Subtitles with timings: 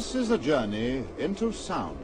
[0.00, 1.98] This is a journey into sound.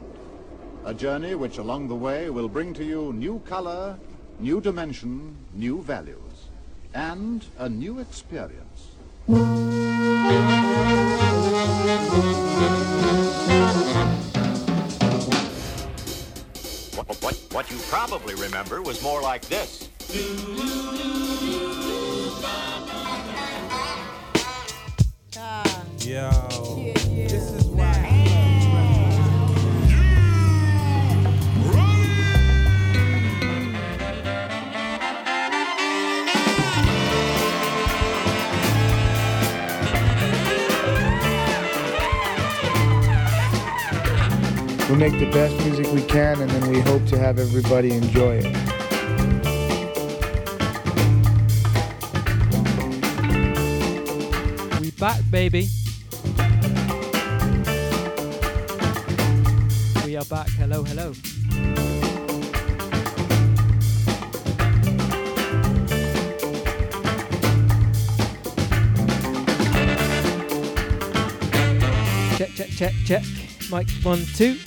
[0.85, 3.97] A journey which along the way will bring to you new color,
[4.39, 6.49] new dimension, new values,
[6.93, 8.91] and a new experience.
[16.95, 19.89] What, what, what you probably remember was more like this.
[44.97, 48.41] We make the best music we can, and then we hope to have everybody enjoy
[48.41, 48.45] it.
[54.81, 55.67] We back, baby.
[60.03, 60.49] We are back.
[60.57, 61.13] Hello, hello.
[72.35, 73.23] Check, check, check, check.
[73.69, 74.57] Mike, one, two.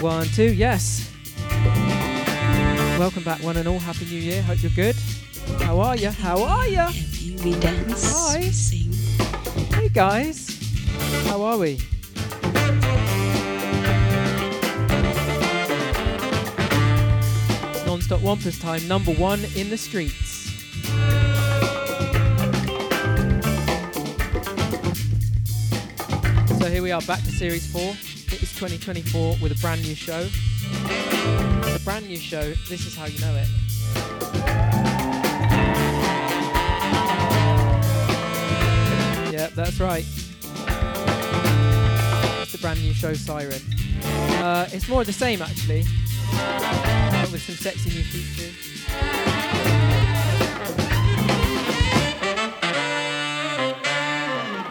[0.00, 1.10] One, two, yes.
[2.98, 3.78] Welcome back, one and all.
[3.78, 4.40] Happy New Year.
[4.42, 4.96] Hope you're good.
[5.60, 6.08] How are you?
[6.08, 6.86] How are you?
[7.44, 8.40] We dance, Hi.
[8.50, 8.92] sing.
[9.74, 10.58] Hey guys,
[11.26, 11.78] how are we?
[17.84, 20.48] Non-stop Whompers time, number one in the streets.
[26.58, 27.94] So here we are, back to series four.
[28.62, 30.28] It is 2024 with a brand new show.
[31.74, 32.52] A brand new show.
[32.68, 33.48] This is how you know it.
[39.32, 40.04] Yep, that's right.
[42.42, 43.62] It's the brand new show Siren.
[44.42, 45.84] Uh, it's more of the same actually,
[46.32, 48.84] but with some sexy new features.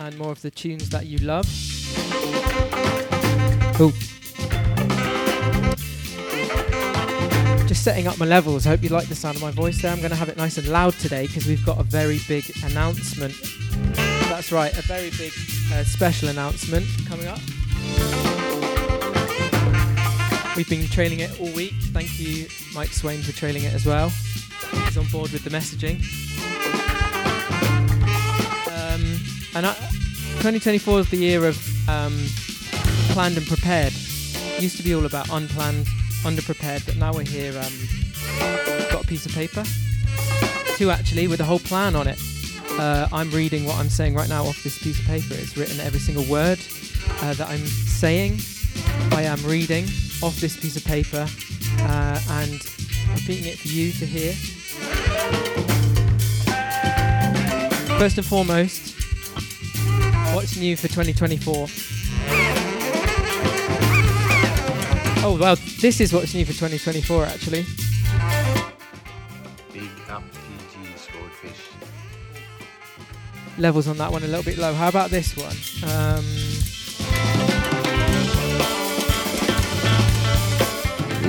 [0.06, 1.48] And more of the tunes that you love.
[3.80, 3.92] Cool.
[7.66, 8.68] Just setting up my levels.
[8.68, 9.90] I hope you like the sound of my voice there.
[9.90, 12.44] I'm going to have it nice and loud today because we've got a very big
[12.66, 13.34] announcement
[14.40, 15.32] that's right, a very big
[15.72, 17.40] uh, special announcement coming up.
[20.58, 21.76] We've been trailing it all week.
[21.94, 24.10] Thank you, Mike Swain, for trailing it as well.
[24.86, 26.00] He's on board with the messaging.
[28.68, 29.20] Um,
[29.56, 29.74] and I,
[30.42, 32.28] 2024 is the year of um,
[33.10, 33.94] planned and prepared.
[34.60, 35.86] Used to be all about unplanned,
[36.24, 37.52] underprepared, but now we're here.
[37.58, 37.74] Um,
[38.92, 39.64] got a piece of paper,
[40.76, 42.20] two actually, with a whole plan on it.
[42.72, 45.34] Uh, I'm reading what I'm saying right now off this piece of paper.
[45.34, 46.60] It's written every single word
[47.22, 48.40] uh, that I'm saying.
[49.12, 49.86] I am reading
[50.22, 51.28] off this piece of paper
[51.80, 52.62] uh, and
[53.14, 54.34] repeating it for you to hear.
[57.98, 58.96] First and foremost,
[60.34, 61.68] what's new for 2024?
[65.32, 67.62] Oh, well, this is what's new for 2024 actually.
[69.72, 71.70] Big up DJ Swordfish.
[73.60, 74.74] levels on that one a little bit low.
[74.74, 75.56] How about this one?
[75.88, 76.26] Um,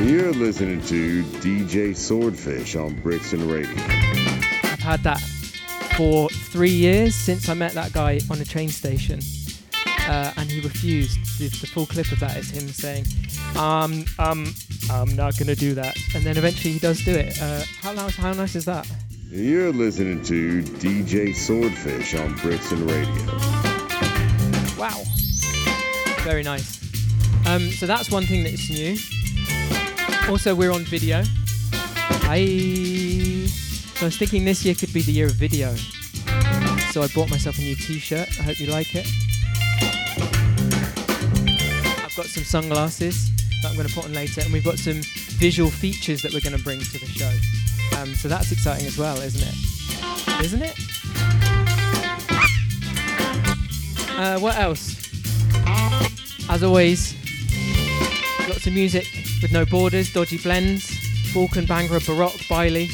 [0.08, 3.74] You're listening to DJ Swordfish on Brixton Radio.
[4.62, 5.20] I've had that
[5.98, 9.20] for three years since I met that guy on a train station,
[10.08, 11.18] uh, and he refused.
[11.38, 13.04] The, the full clip of that is him saying,
[13.56, 14.54] "Um, um,
[14.90, 17.40] I'm not gonna do that," and then eventually he does do it.
[17.40, 18.16] Uh, how nice?
[18.16, 18.88] How nice is that?
[19.30, 23.26] You're listening to DJ Swordfish on Brixton Radio.
[24.76, 25.02] Wow,
[26.24, 26.80] very nice.
[27.46, 28.96] Um, so that's one thing that's new.
[30.28, 31.22] Also, we're on video.
[32.32, 33.46] I
[34.00, 35.74] so I was thinking this year could be the year of video.
[36.92, 38.28] So I bought myself a new T-shirt.
[38.38, 39.06] I hope you like it.
[42.04, 43.30] I've got some sunglasses
[43.62, 45.00] that I'm going to put on later, and we've got some
[45.38, 47.32] visual features that we're going to bring to the show.
[47.98, 50.44] Um, so that's exciting as well, isn't it?
[50.44, 50.76] Isn't it?
[54.18, 54.96] Uh, what else?
[56.48, 57.14] As always,
[58.48, 59.06] lots of music
[59.40, 60.90] with no borders, dodgy blends,
[61.32, 62.90] Balkan Bhangra, Baroque, Bailey.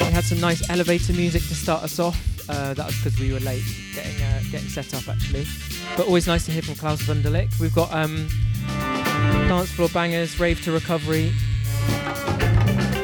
[0.00, 2.20] We had some nice elevator music to start us off.
[2.48, 3.62] Uh, that was because we were late
[3.94, 5.46] getting uh, getting set up actually.
[5.96, 7.58] But always nice to hear from Klaus Wunderlich.
[7.58, 8.28] We've got um,
[9.52, 11.30] dance floor bangers, rave to recovery,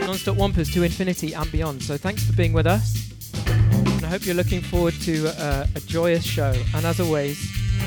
[0.06, 1.82] non-stop whompers to infinity and beyond.
[1.82, 3.12] So thanks for being with us.
[3.46, 6.54] And I hope you're looking forward to uh, a joyous show.
[6.74, 7.38] And as always,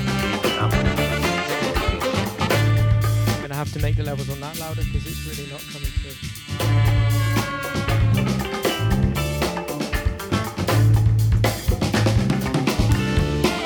[0.06, 0.70] I'm
[3.38, 5.90] going to have to make the levels on that louder because it's really not coming
[5.90, 6.14] through.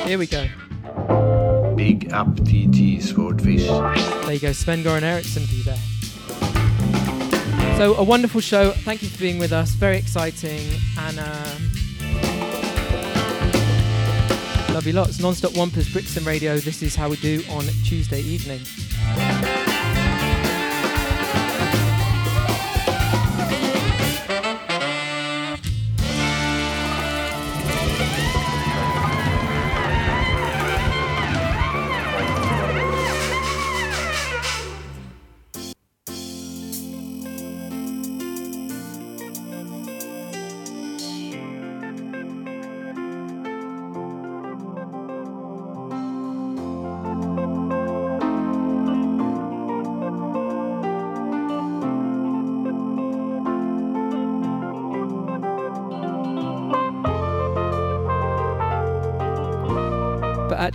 [0.07, 0.47] Here we go.
[1.87, 3.65] Big DJ Swordfish.
[3.65, 5.77] There you go, Sven Goran Eriksson for you there.
[7.77, 8.71] So, a wonderful show.
[8.71, 9.69] Thank you for being with us.
[9.69, 10.67] Very exciting.
[10.97, 11.71] And um,
[14.73, 15.21] love you lots.
[15.21, 16.57] Non stop Whompers, Brixton Radio.
[16.57, 18.59] This is how we do on Tuesday evening.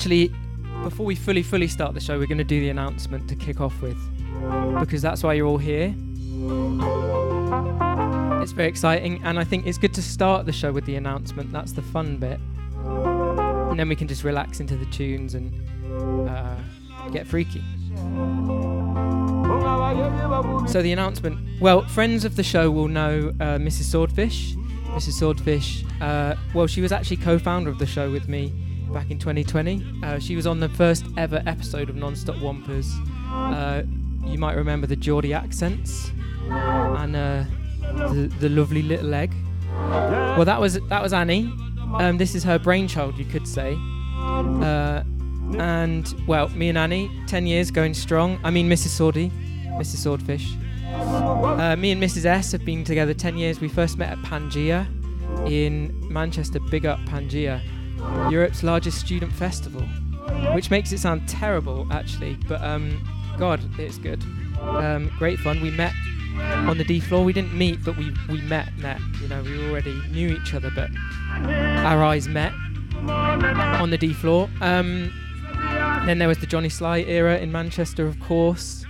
[0.02, 0.34] Actually,
[0.82, 3.60] before we fully, fully start the show, we're going to do the announcement to kick
[3.60, 3.96] off with.
[4.80, 5.94] Because that's why you're all here.
[8.42, 11.52] It's very exciting, and I think it's good to start the show with the announcement.
[11.52, 12.40] That's the fun bit.
[12.84, 15.54] And then we can just relax into the tunes and
[16.28, 16.56] uh,
[17.12, 17.62] get freaky.
[20.66, 23.84] So, the announcement well, friends of the show will know uh, Mrs.
[23.84, 24.56] Swordfish.
[24.96, 25.12] Mrs.
[25.12, 28.52] Swordfish, uh, well, she was actually co founder of the show with me
[28.92, 29.84] back in 2020.
[30.02, 32.86] Uh, she was on the first ever episode of Non-Stop Whompers.
[33.30, 33.82] Uh,
[34.24, 36.12] you might remember the Geordie accents
[36.50, 37.44] and uh,
[37.80, 39.32] the, the lovely little egg.
[39.72, 41.52] Well, that was that was Annie.
[41.94, 43.76] Um, this is her brainchild, you could say.
[44.18, 45.02] Uh,
[45.58, 48.38] and well, me and Annie, 10 years going strong.
[48.44, 48.98] I mean, Mrs.
[48.98, 49.30] Swordy,
[49.78, 49.96] Mrs.
[49.96, 50.54] Swordfish.
[50.94, 52.24] Uh, me and Mrs.
[52.24, 53.60] S have been together 10 years.
[53.60, 54.86] We first met at Pangaea
[55.50, 56.60] in Manchester.
[56.70, 57.60] Big up Pangaea.
[58.30, 59.82] Europe's largest student festival,
[60.54, 63.02] which makes it sound terrible actually, but um,
[63.38, 64.22] God, it's good.
[64.60, 65.60] Um, great fun.
[65.60, 65.92] We met
[66.68, 67.24] on the D floor.
[67.24, 68.76] We didn't meet, but we we met.
[68.78, 69.00] Met.
[69.20, 70.90] You know, we already knew each other, but
[71.30, 72.52] our eyes met
[73.08, 74.48] on the D floor.
[74.60, 75.12] Um,
[76.06, 78.84] then there was the Johnny Sly era in Manchester, of course,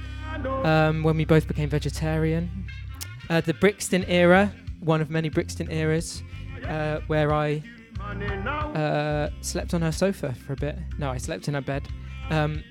[0.65, 2.67] um, when we both became vegetarian.
[3.31, 6.23] Uh, the Brixton era, one of many Brixton eras,
[6.67, 7.63] uh, where I
[8.75, 10.79] uh, slept on her sofa for a bit.
[10.99, 11.89] No, I slept in her bed
[12.31, 12.63] um,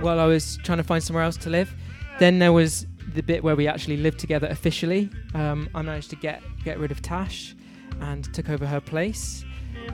[0.00, 1.74] while I was trying to find somewhere else to live.
[2.18, 5.10] Then there was the bit where we actually lived together officially.
[5.34, 7.54] Um, I managed to get get rid of Tash
[8.00, 9.44] and took over her place.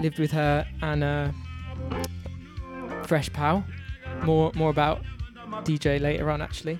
[0.00, 1.32] Lived with her and uh,
[3.04, 3.62] Fresh Pow.
[4.22, 5.02] More more about
[5.64, 6.78] DJ later on actually.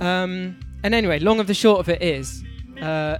[0.00, 2.44] Um, and anyway, long of the short of it is,
[2.80, 3.18] uh,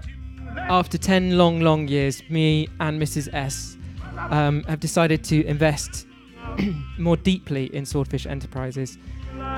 [0.56, 3.32] after 10 long, long years, me and Mrs.
[3.32, 3.75] S
[4.30, 6.06] um, have decided to invest
[6.99, 8.99] more deeply in Swordfish Enterprises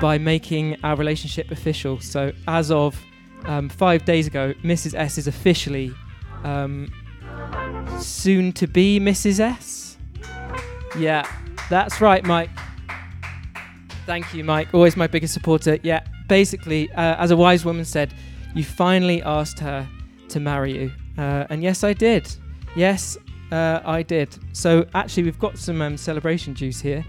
[0.01, 1.99] by making our relationship official.
[1.99, 3.01] So, as of
[3.45, 4.93] um, five days ago, Mrs.
[4.95, 5.93] S is officially
[6.43, 6.91] um,
[7.99, 9.39] soon to be Mrs.
[9.39, 9.97] S.
[10.97, 11.29] Yeah,
[11.69, 12.49] that's right, Mike.
[14.05, 14.73] Thank you, Mike.
[14.73, 15.77] Always my biggest supporter.
[15.83, 18.13] Yeah, basically, uh, as a wise woman said,
[18.55, 19.87] you finally asked her
[20.29, 20.91] to marry you.
[21.17, 22.27] Uh, and yes, I did.
[22.75, 23.17] Yes,
[23.51, 24.37] uh, I did.
[24.53, 27.03] So actually, we've got some um, celebration juice here.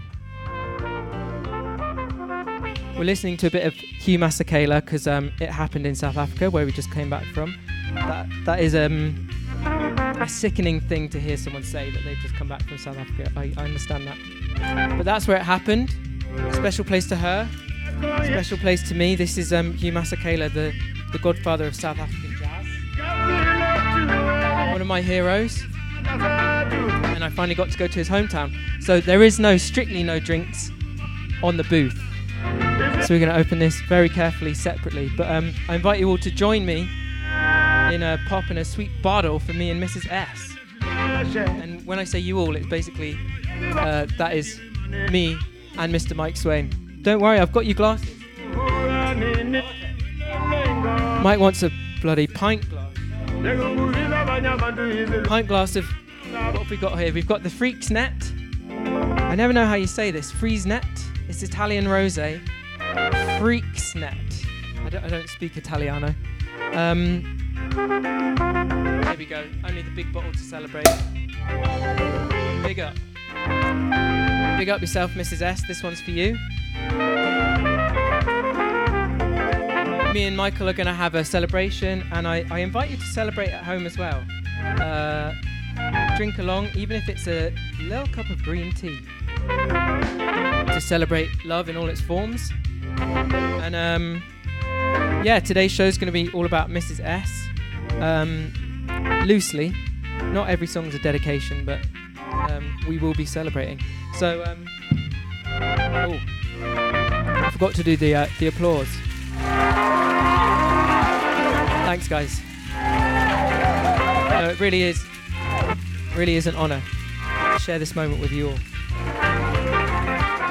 [2.97, 6.49] We're listening to a bit of Hugh Masekela because um, it happened in South Africa,
[6.51, 7.55] where we just came back from.
[7.95, 9.29] That that is um,
[9.65, 13.31] a sickening thing to hear someone say that they've just come back from South Africa.
[13.35, 15.95] I, I understand that, but that's where it happened.
[16.53, 17.49] Special place to her.
[18.23, 19.15] Special place to me.
[19.15, 20.73] This is um, Hugh Masekela, the
[21.11, 22.65] the godfather of South African jazz.
[24.71, 25.63] One of my heroes.
[26.05, 28.53] And I finally got to go to his hometown.
[28.81, 30.71] So there is no, strictly no drinks
[31.43, 31.97] on the booth.
[33.05, 35.09] So we're going to open this very carefully, separately.
[35.15, 36.81] But um, I invite you all to join me
[37.93, 40.09] in a pop and a sweet bottle for me and Mrs.
[40.11, 40.55] S.
[41.37, 43.17] And when I say you all, it's basically
[43.73, 44.59] uh, that is
[45.11, 45.37] me
[45.77, 46.15] and Mr.
[46.15, 46.99] Mike Swain.
[47.01, 48.09] Don't worry, I've got your glasses.
[51.23, 52.80] Mike wants a bloody pint glass.
[55.25, 55.85] Pint glass of
[56.31, 57.11] what have we got here?
[57.11, 58.13] We've got the Freaks Net.
[58.69, 60.29] I never know how you say this.
[60.31, 60.85] Freeze Net.
[61.27, 62.39] It's Italian rosé.
[63.39, 64.15] Freaks Net.
[64.85, 66.13] I don't, I don't speak Italiano.
[66.73, 67.39] Um,
[67.73, 69.43] there we go.
[69.67, 70.85] Only the big bottle to celebrate.
[72.61, 72.95] Big up.
[74.59, 75.41] Big up yourself, Mrs.
[75.41, 75.63] S.
[75.67, 76.37] This one's for you.
[80.13, 83.05] Me and Michael are going to have a celebration, and I, I invite you to
[83.05, 84.23] celebrate at home as well.
[84.61, 85.33] Uh,
[86.17, 88.99] drink along, even if it's a little cup of green tea,
[89.47, 92.51] to celebrate love in all its forms.
[92.97, 94.21] And um,
[95.23, 96.99] yeah, today's show is going to be all about Mrs.
[96.99, 97.31] S.
[98.01, 98.51] Um,
[99.25, 99.73] loosely,
[100.23, 101.79] not every song's a dedication, but
[102.31, 103.79] um, we will be celebrating.
[104.15, 104.65] So, um,
[105.45, 106.19] oh,
[106.63, 108.89] I forgot to do the uh, the applause.
[111.85, 112.41] Thanks, guys.
[114.41, 115.03] No, it really is,
[116.15, 116.81] really is an honour
[117.53, 118.57] to share this moment with you all.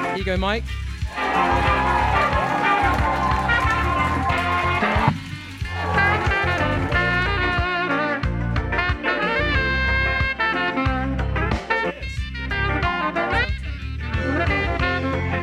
[0.05, 0.63] Here you go, Mike.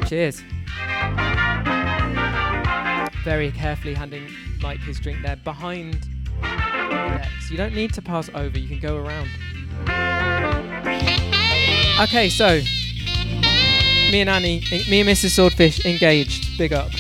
[0.09, 0.43] Cheers.
[3.29, 4.27] Very carefully handing
[4.63, 6.09] Mike his drink there behind.
[7.51, 9.29] You don't need to pass over, you can go around.
[12.01, 12.63] Okay, so
[14.11, 15.37] me and Annie, me and Mrs.
[15.37, 16.57] Swordfish engaged.
[16.57, 16.91] Big up.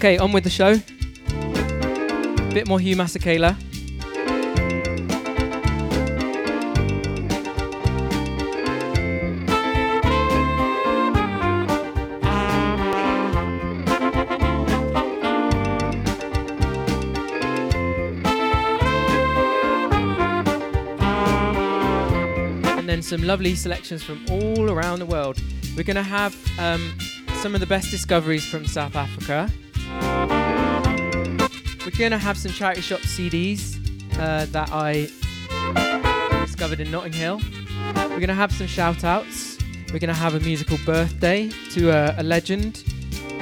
[0.00, 0.80] Okay, on with the show.
[1.28, 2.96] A Bit more Hugh
[22.88, 25.38] then some lovely selections from all around the world.
[25.76, 26.96] We're going to have um,
[27.42, 29.52] some of the best discoveries from South Africa.
[31.90, 33.74] We're going to have some charity shop CDs
[34.16, 35.10] uh, that I
[36.44, 37.40] discovered in Notting Hill.
[37.96, 39.58] We're going to have some shout outs.
[39.92, 42.76] We're going to have a musical birthday to a, legend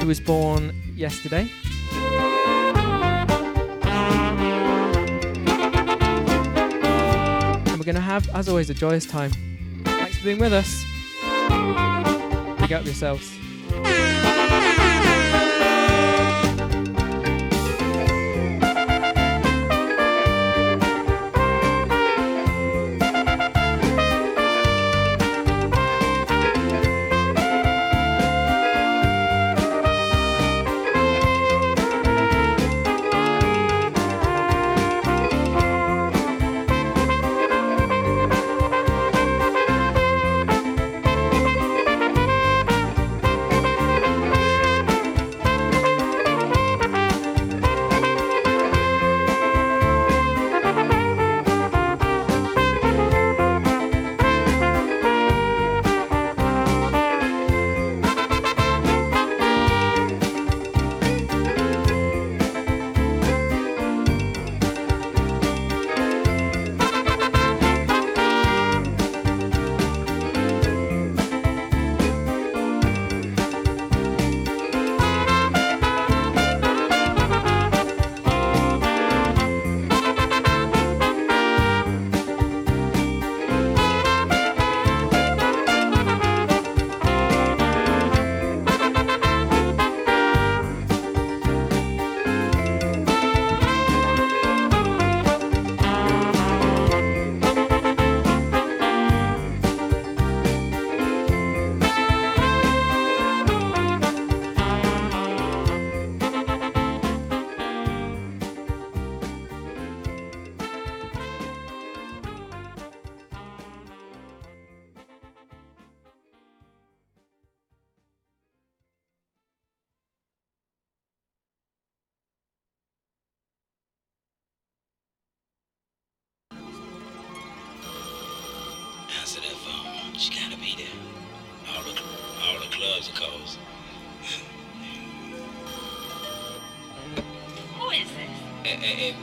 [0.00, 1.50] who was born yesterday.
[7.66, 9.30] And we're going to have, as always, a joyous time.
[9.84, 10.84] Thanks for being with us.
[12.60, 13.37] Big up yourselves.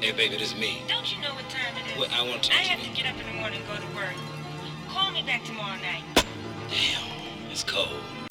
[0.01, 0.83] Hey, baby, this is me.
[0.87, 1.97] Don't you know what time it is?
[1.97, 2.51] Well, I want to.
[2.51, 4.13] I have to get up in the morning and go to work.
[4.89, 6.03] Call me back tomorrow night.
[6.69, 8.24] Damn, it's cold.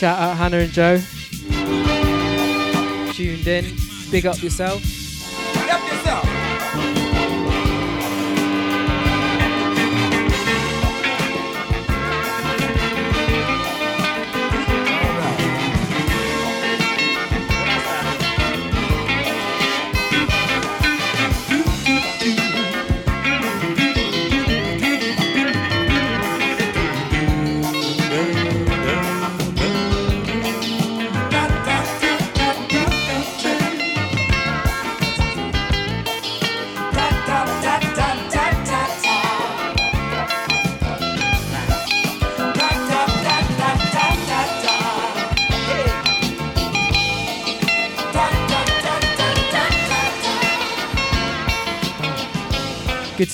[0.00, 0.96] shout out Hannah and Joe.
[3.12, 3.66] Tuned in.
[4.10, 4.99] Big up yourself.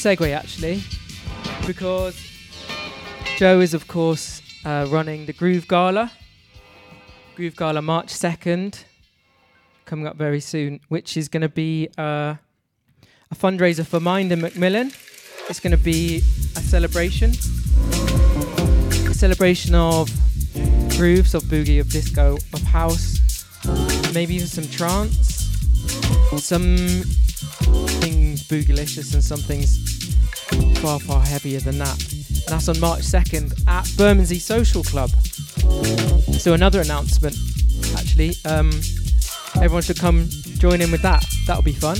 [0.07, 0.81] segue actually,
[1.67, 2.15] because
[3.39, 6.13] Joe is, of course, uh, running the Groove Gala.
[7.35, 8.85] Groove Gala March 2nd,
[9.85, 12.37] coming up very soon, which is going to be uh,
[13.33, 14.93] a fundraiser for Mind and Macmillan.
[15.49, 16.19] It's going to be
[16.55, 17.31] a celebration,
[19.11, 20.09] a celebration of
[20.97, 23.19] grooves, of boogie, of disco, of house,
[24.15, 25.51] maybe even some trance,
[26.39, 26.77] some
[28.01, 29.96] things boogalicious and some things
[30.77, 32.01] far, far heavier than that.
[32.13, 35.11] And that's on March 2nd at Bermondsey Social Club.
[36.39, 37.37] So another announcement,
[37.97, 38.35] actually.
[38.45, 38.71] Um,
[39.57, 41.25] everyone should come join in with that.
[41.47, 41.99] That'll be fun.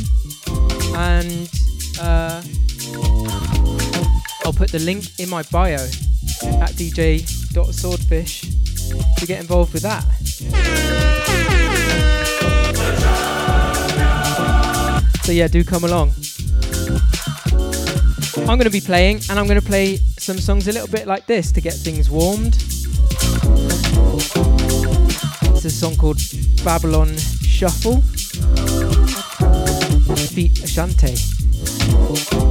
[0.97, 1.51] And
[2.01, 2.43] uh,
[4.45, 8.41] I'll put the link in my bio at dj.swordfish
[9.19, 10.05] to get involved with that.
[15.25, 16.13] So yeah, do come along.
[18.39, 21.07] I'm going to be playing, and I'm going to play some songs a little bit
[21.07, 22.55] like this to get things warmed.
[25.55, 26.21] It's a song called
[26.65, 28.03] Babylon Shuffle.
[30.35, 32.46] Feet Ashante.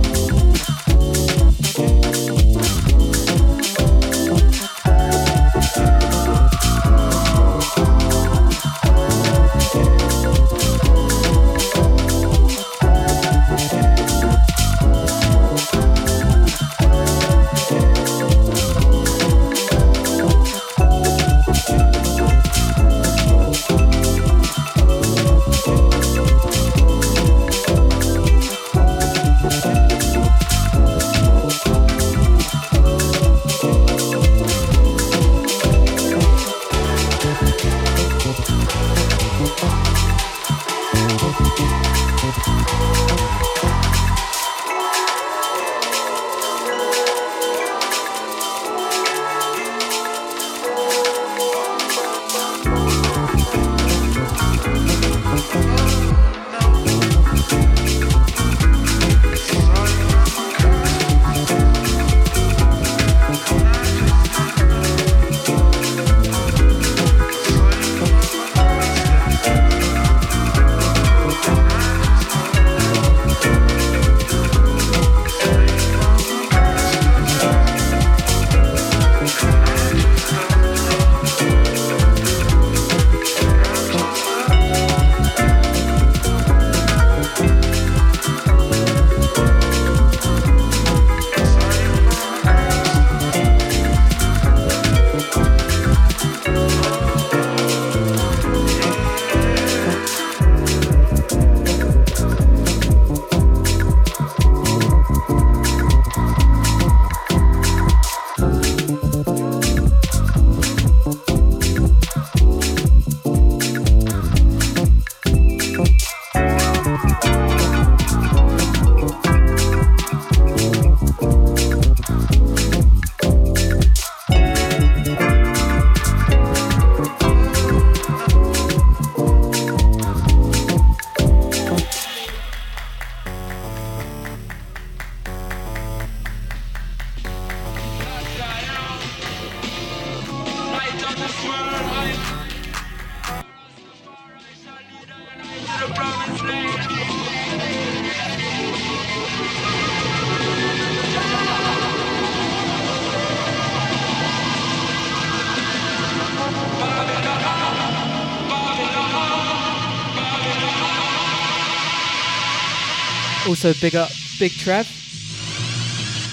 [163.66, 164.86] Also, big up Big Trev.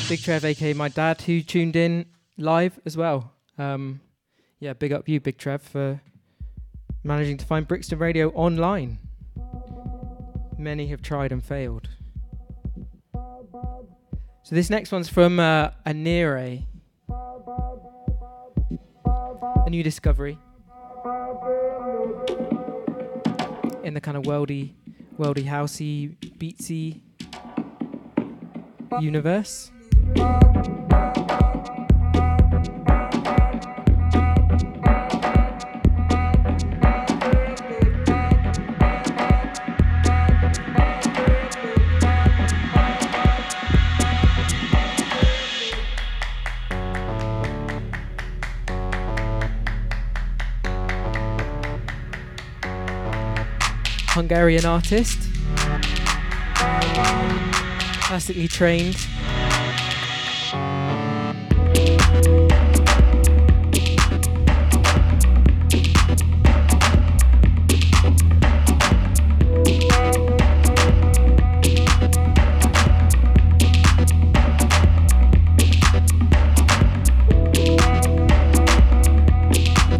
[0.06, 2.04] Big Trev, aka my dad, who tuned in
[2.36, 3.32] live as well.
[3.56, 4.02] Um,
[4.60, 6.02] yeah, big up you, Big Trev, for
[7.02, 8.98] managing to find Brixton Radio online.
[10.58, 11.88] Many have tried and failed.
[13.14, 16.64] So this next one's from uh, Anire,
[19.64, 20.36] a new discovery
[23.82, 24.74] in the kind of worldy,
[25.18, 27.00] worldy, housey, beatsy
[29.00, 29.70] universe.
[54.14, 55.18] Hungarian artist,
[58.12, 58.94] classically trained.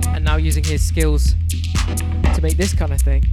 [0.08, 1.34] and now using his skills
[2.34, 3.24] to make this kind of thing.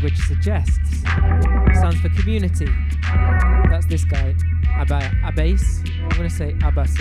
[0.00, 1.02] Language suggests
[1.76, 2.66] stands for community.
[3.68, 4.34] That's this guy,
[4.78, 5.82] Aba- Abase.
[5.98, 7.00] I'm going to say Abase.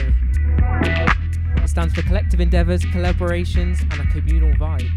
[1.64, 4.90] It stands for collective endeavors, collaborations, and a communal vibe.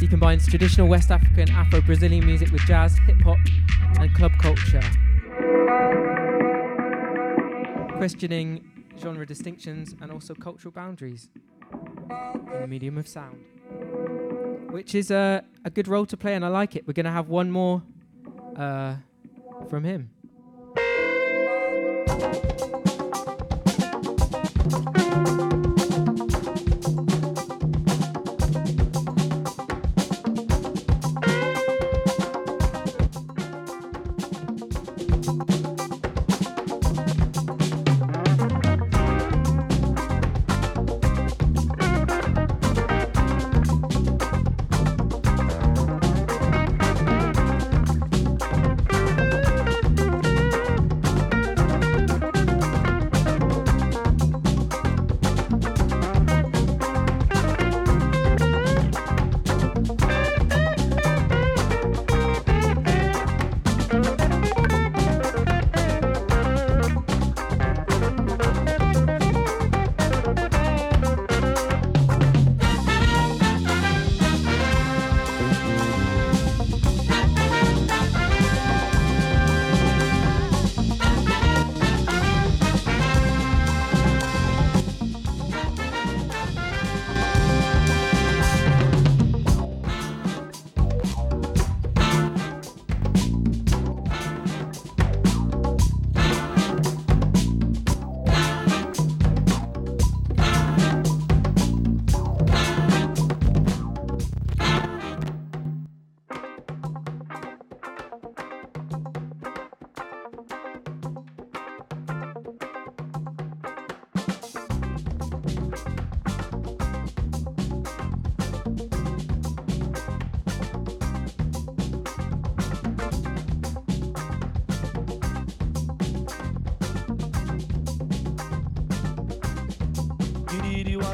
[0.00, 3.36] He combines traditional West African Afro Brazilian music with jazz, hip hop,
[4.00, 4.80] and club culture.
[7.98, 8.64] Questioning
[8.98, 11.28] genre distinctions, and also cultural boundaries
[12.54, 13.44] in the medium of sound.
[14.70, 16.86] Which is a, a good role to play, and I like it.
[16.86, 17.82] We're going to have one more
[18.56, 18.96] uh,
[19.68, 20.10] from him.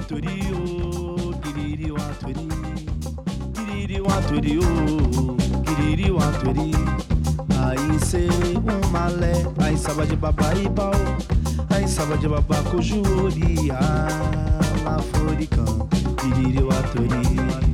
[0.03, 2.49] Waturi o giriri waturi
[3.55, 6.75] giriri waturi o giriri waturi
[7.63, 8.27] aí cê
[8.57, 10.91] um malé aí saba de babai pau
[11.71, 15.89] aí saba de babaco juri lá foricão
[16.21, 17.72] giriri waturi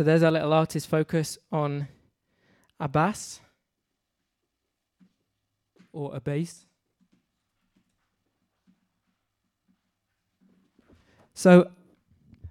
[0.00, 1.86] So there's our little artist focus on
[2.80, 3.38] a bass
[5.92, 6.64] or a bass.
[11.34, 11.70] So,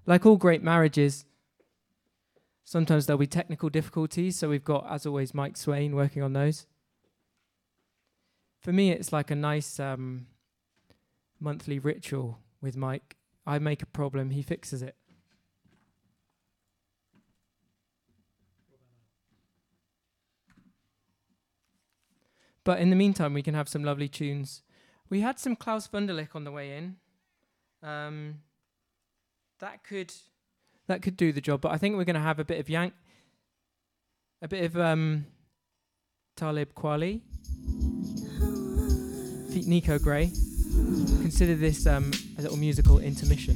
[0.05, 1.25] like all great marriages,
[2.65, 4.35] sometimes there'll be technical difficulties.
[4.35, 6.67] So, we've got, as always, Mike Swain working on those.
[8.59, 10.27] For me, it's like a nice um,
[11.39, 13.17] monthly ritual with Mike.
[13.47, 14.98] I make a problem, he fixes it.
[22.69, 24.61] But in the meantime, we can have some lovely tunes.
[25.09, 26.97] We had some Klaus Wunderlich on the way in.
[27.81, 28.41] Um,
[29.59, 30.13] that could
[30.85, 32.69] that could do the job, but I think we're going to have a bit of
[32.69, 32.93] Yank,
[34.43, 35.25] a bit of um,
[36.37, 37.21] Talib Kweli,
[39.65, 40.27] Nico Gray.
[40.27, 43.55] Consider this um, a little musical intermission.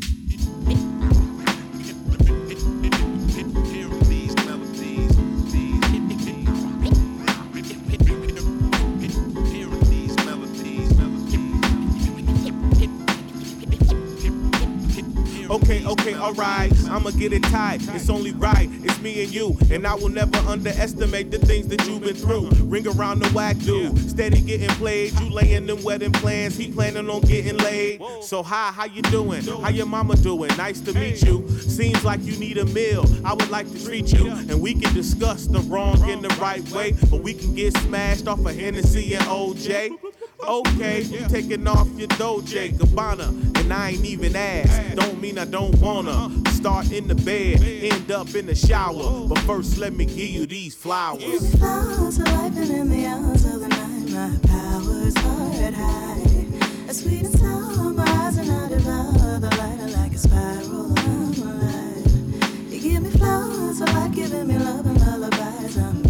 [15.53, 16.73] Okay, okay, alright.
[16.89, 17.79] I'ma get it tight.
[17.89, 18.67] It's only right.
[18.81, 19.55] It's me and you.
[19.69, 22.49] And I will never underestimate the things that you've been through.
[22.63, 23.95] Ring around the whack dude.
[24.09, 25.13] Steady getting played.
[25.19, 26.57] You laying them wedding plans.
[26.57, 28.01] He planning on getting laid.
[28.21, 29.43] So hi, how you doing?
[29.43, 30.49] How your mama doing?
[30.57, 31.47] Nice to meet you.
[31.59, 33.05] Seems like you need a meal.
[33.23, 34.31] I would like to treat you.
[34.31, 36.93] And we can discuss the wrong and the right way.
[37.11, 39.99] But we can get smashed off of Hennessy and OJ.
[40.45, 44.93] Okay, you taking off your Dolce Gabbana, and I ain't even asked.
[44.93, 49.27] Don't mean I don't wanna start in the bed, end up in the shower.
[49.27, 51.55] But first, let me give you these flowers.
[51.55, 54.09] Flowers are ripening in the hours of the night.
[54.09, 56.89] My powers are at high.
[56.89, 59.39] A sweet and sour, my eyes are not devour.
[59.39, 60.93] The light are like a spiral.
[60.97, 62.71] I'm alive.
[62.71, 65.77] You give me flowers, I like giving me love and lullabies.
[65.77, 66.02] I'm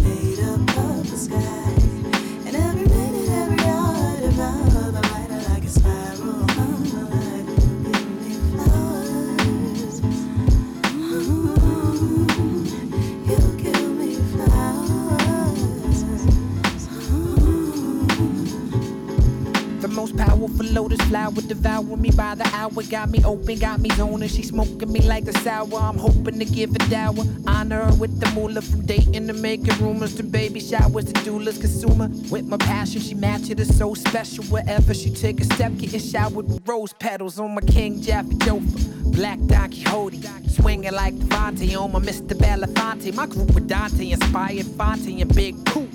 [20.04, 22.82] most powerful lotus flower devour me by the hour.
[22.90, 24.28] Got me open, got me zoning.
[24.28, 25.78] She smoking me like a sour.
[25.80, 27.24] I'm hoping to give a dower.
[27.46, 31.58] Honor her with the moolah from dating to making rumors to baby showers to doulas
[31.58, 32.08] consumer.
[32.30, 34.44] With my passion, she matches it so special.
[34.44, 39.12] Wherever she take a step, getting showered with rose petals on my King Jaffe Joffer.
[39.16, 42.34] Black Don Quixote, swinging like Devante on my Mr.
[42.36, 43.14] Belafonte.
[43.14, 45.88] My group with Dante inspired Phonte and Big Pooh.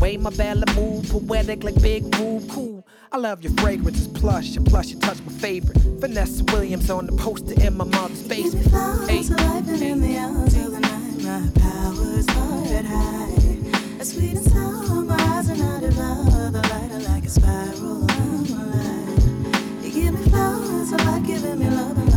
[0.00, 2.86] Way my Bella move, poetic like Big Boo, cool.
[3.12, 5.76] I love your fragrance, it's plush, and plush, you touch my favorite.
[5.76, 8.64] Vanessa Williams on the poster in my mother's basement.
[8.64, 9.22] Hey.
[9.22, 11.22] Flowers are ripening in the hours of the night.
[11.22, 14.00] My powers are at high.
[14.00, 16.50] A sweet and sour, my eyes are not devour.
[16.50, 18.06] The light are like a spiral.
[18.10, 19.84] I'm alive.
[19.84, 22.09] You give me flowers, I like giving me love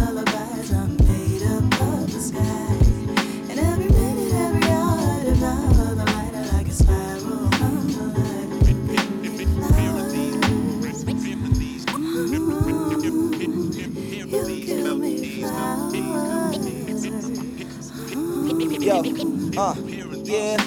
[19.63, 19.75] uh,
[20.23, 20.57] yeah,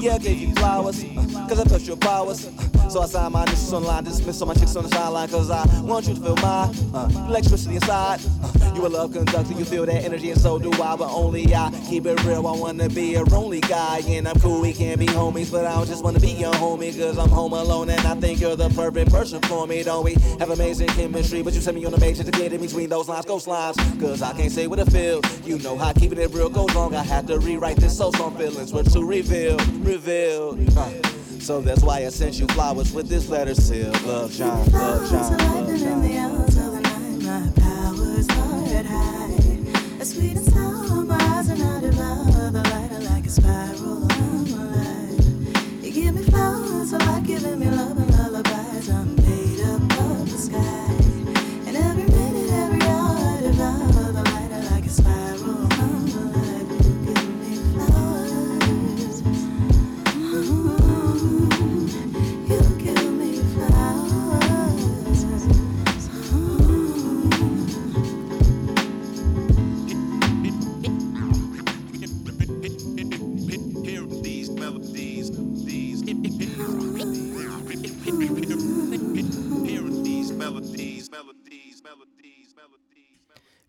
[0.00, 2.46] yeah, I gave you flowers, uh, cause I touched your powers.
[2.46, 5.50] Uh, so I signed my initials online, dismiss all my chicks on the sideline, cause
[5.50, 8.20] I want you to feel my uh, electricity inside.
[8.76, 11.70] You a love conductor, you feel that energy, and so do I, but only I
[11.88, 12.46] keep it real.
[12.46, 15.72] I wanna be a only guy, and I'm cool, we can't be homies, but I
[15.76, 18.68] don't just wanna be your homie, cause I'm home alone, and I think you're the
[18.68, 20.12] perfect person for me, don't we?
[20.40, 23.08] Have amazing chemistry, but you send me on a major to get in between those
[23.08, 25.22] lines, ghost lines, cause I can't say what I feel.
[25.46, 28.36] You know how keeping it real goes wrong, I had to rewrite this so some
[28.36, 30.76] feelings were too revealed, revealed.
[30.76, 30.90] Uh,
[31.40, 33.90] so that's why I sent you flowers with this letter seal.
[34.04, 36.55] Love John, love John, love John.
[47.26, 47.95] Giving me love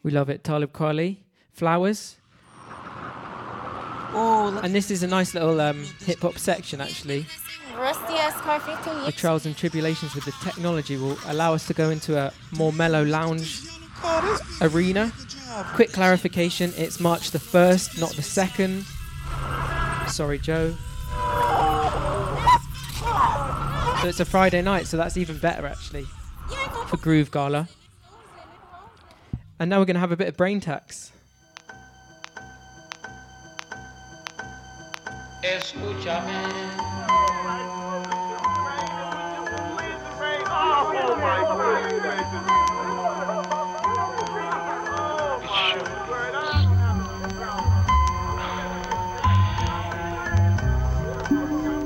[0.07, 0.41] We love it.
[0.41, 1.17] Talib Kweli,
[1.51, 2.15] Flowers.
[4.63, 7.25] and this is a nice little um, hip hop section, actually.
[7.75, 11.67] Rusty ass car for two The trials and tribulations with the technology will allow us
[11.67, 13.63] to go into a more mellow lounge
[14.61, 15.11] arena.
[15.75, 18.85] Quick clarification it's March the 1st, not the 2nd.
[20.09, 20.73] Sorry, Joe.
[24.01, 26.05] So it's a Friday night, so that's even better, actually,
[26.87, 27.67] for Groove Gala.
[29.59, 31.11] And now we're going to have a bit of brain tax.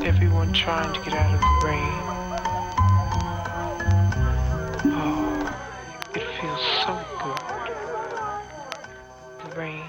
[0.04, 2.01] Everyone trying to get out of the rain.
[9.54, 9.84] Brain.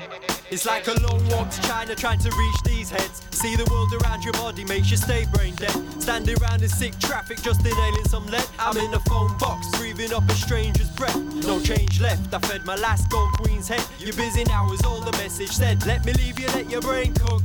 [0.51, 3.23] It's like a long walk to China trying to reach these heads.
[3.31, 5.75] See the world around your body makes you stay brain dead.
[6.01, 8.47] Standing around in sick traffic, just inhaling some lead.
[8.59, 11.17] I'm in a phone box, breathing up a stranger's breath.
[11.47, 13.85] No change left, I fed my last gold queen's head.
[13.99, 15.87] You're busy now, is all the message said.
[15.87, 17.43] Let me leave you, let your brain cook.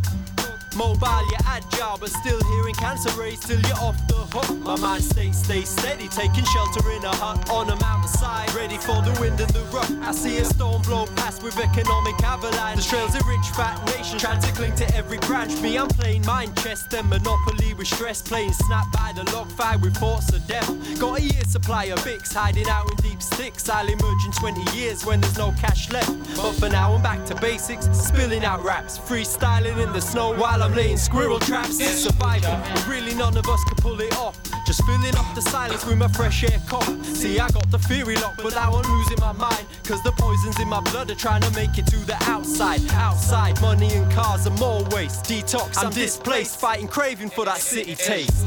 [0.78, 4.60] Mobile, you're agile, but still hearing cancer rays till you're off the hook.
[4.60, 9.02] My mind stays, stay steady, taking shelter in a hut on a mountainside, ready for
[9.02, 9.92] the wind and the rough.
[10.04, 12.78] I see a storm blow past with economic avalanche.
[12.78, 15.60] The trails a rich fat nation, trying to cling to every branch.
[15.62, 19.80] Me, I'm playing mind chess, then monopoly with stress, playing snap by the log fire
[19.80, 20.70] with thoughts of death.
[21.00, 23.68] Got a year supply of Bix, hiding out in deep sticks.
[23.68, 26.14] I'll emerge in 20 years when there's no cash left.
[26.36, 30.62] But for now, I'm back to basics, spilling out raps, freestyling in the snow while
[30.62, 31.80] I'm laying squirrel traps.
[31.80, 34.38] It's survival, but really none of us can pull it off.
[34.66, 37.06] Just filling up the silence with my fresh air cough.
[37.06, 39.66] See, I got the theory locked, but now I'm losing my mind.
[39.84, 42.82] Cause the poisons in my blood are trying to make it to the outside.
[42.92, 45.26] Outside, money and cars are more waste.
[45.26, 48.46] Detox, I'm displaced, fighting craving for that city taste.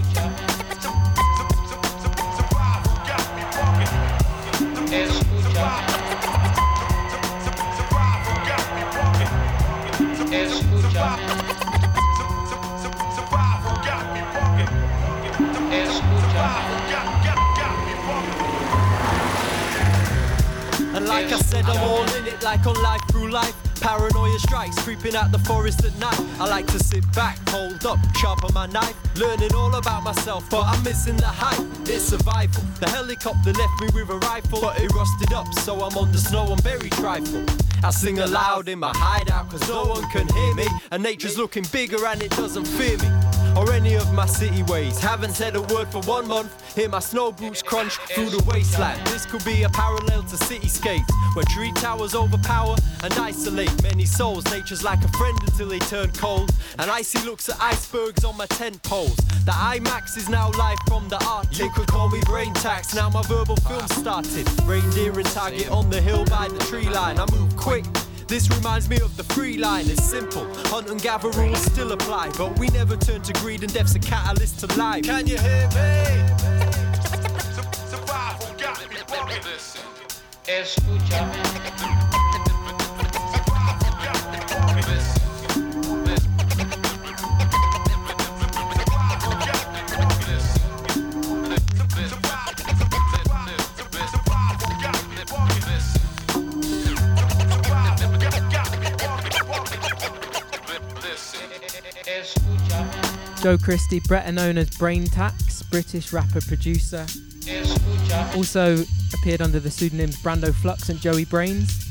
[10.30, 11.50] Escucha.
[20.94, 23.54] And like I said, I'm all in it, like on life through life.
[23.80, 26.20] Paranoia strikes, creeping out the forest at night.
[26.38, 30.64] I like to sit back, hold up, sharpen my knife, learning all about myself, but
[30.66, 31.66] I'm missing the hype.
[31.88, 32.62] It's survival.
[32.78, 36.18] The helicopter left me with a rifle, but it rusted up, so I'm on the
[36.18, 37.42] snow, I'm very trifle.
[37.82, 41.64] I sing aloud in my hideout, cause no one can hear me, and nature's looking
[41.72, 43.08] bigger and it doesn't fear me.
[43.56, 44.98] Or any of my city ways.
[44.98, 46.74] Haven't said a word for one month.
[46.74, 49.04] Hear my snow boots crunch through the wasteland.
[49.08, 54.44] This could be a parallel to cityscapes where tree towers overpower and isolate many souls.
[54.46, 56.50] Nature's like a friend until they turn cold.
[56.78, 59.16] And icy looks at icebergs on my tent poles.
[59.44, 61.58] The IMAX is now live from the Arctic.
[61.58, 62.94] You could call me brain tax.
[62.94, 64.48] Now my verbal film started.
[64.62, 67.18] Reindeer and target on the hill by the tree line.
[67.18, 67.84] I move quick.
[68.30, 70.46] This reminds me of the free line, it's simple.
[70.66, 73.98] Hunt and gather rules still apply, but we never turn to greed and death's a
[73.98, 75.02] catalyst to life.
[75.02, 76.20] Can you hear me?
[80.46, 82.09] Escucha.
[103.42, 107.06] Joe Christie, better known as Braintax, British rapper producer.
[108.36, 108.84] Also
[109.14, 111.86] appeared under the pseudonyms Brando Flux and Joey Brains.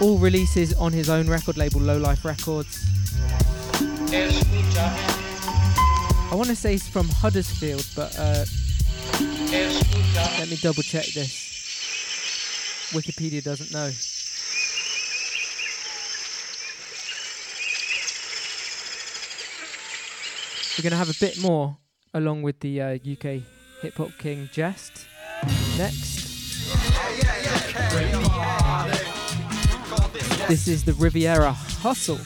[0.00, 2.84] All releases on his own record label, Low Life Records.
[6.30, 8.44] I want to say he's from Huddersfield, but uh,
[10.38, 12.90] let me double check this.
[12.92, 13.90] Wikipedia doesn't know.
[20.76, 21.78] We're going to have a bit more
[22.12, 23.40] along with the uh, UK
[23.80, 25.06] hip hop king Jehst
[25.78, 26.16] next.
[30.48, 32.18] This is the Riviera Hustle.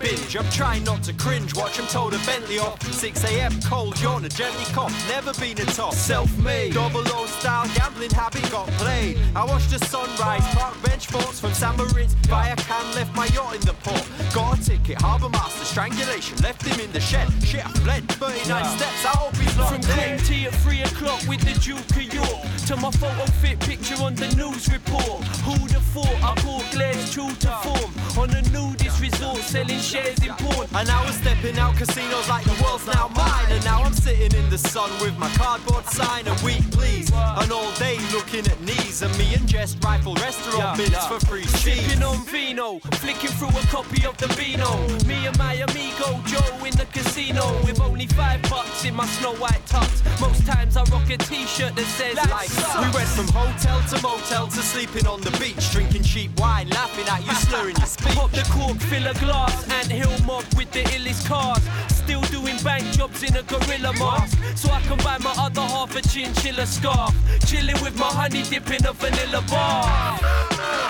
[0.00, 0.36] Binge.
[0.36, 1.54] I'm trying not to cringe.
[1.54, 2.82] Watch him told a Bentley off.
[2.92, 3.52] 6 a.m.
[3.62, 4.92] cold yawn, a gently cough.
[5.08, 5.94] Never been a top.
[5.94, 6.74] Self-made.
[6.74, 9.18] Double O style gambling habit got played.
[9.36, 10.42] I watched the sunrise.
[10.54, 12.14] Park bench thoughts from San Moritz.
[12.28, 14.04] Via can left my yacht in the port.
[14.34, 15.00] Got a ticket.
[15.00, 16.36] Harbour master strangulation.
[16.38, 17.28] Left him in the shed.
[17.44, 18.08] Shit, I fled.
[18.12, 18.76] 39 Yeah.
[18.76, 19.04] steps.
[19.04, 20.24] I hope he's not From dead.
[20.24, 24.14] tea at three o'clock with the Duke of York to my photo fit picture on
[24.14, 25.24] the news report.
[25.44, 30.18] Who'd have thought I caught Glenn's true to form on a nudist resort selling shares
[30.22, 30.68] in porn?
[30.74, 33.50] And now we're stepping out casinos like the world's now mine.
[33.50, 37.10] And now I'm sitting in the sun with my cardboard sign and week please.
[37.12, 41.42] And all day looking at knees and me and Jehst rifle restaurant minutes for free
[41.42, 41.80] cheese.
[41.80, 44.72] Sipping on vino, flicking through a copy of the Beano.
[45.06, 49.34] Me and my amigo Joe in the casino with only five bucks in my snow
[49.34, 49.88] white tux.
[50.20, 52.50] Most times I rock a t-shirt that says Like
[52.84, 57.08] we went from hotel to motel to sleeping on the beach, drinking cheap wine, laughing
[57.08, 58.14] at you slurring your speech.
[58.14, 61.62] Pop the cork, fill a glass, and hill mob with the illest cars.
[61.88, 64.36] Still doing bank jobs in a gorilla mask.
[64.56, 67.14] So I can buy my other half a chinchilla scarf.
[67.46, 69.84] Chilling with my honey dip in a vanilla bar.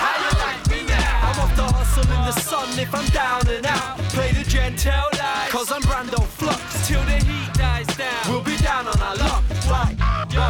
[0.03, 1.29] How you like me now?
[1.29, 3.99] I'm off the hustle in the sun if I'm down and out.
[4.17, 6.89] Play the gentle life, cause I'm Brando Flux.
[6.89, 8.23] Till the heat dies down.
[8.29, 9.45] We'll be down on our luck.
[9.69, 9.97] Right,
[10.33, 10.49] yo.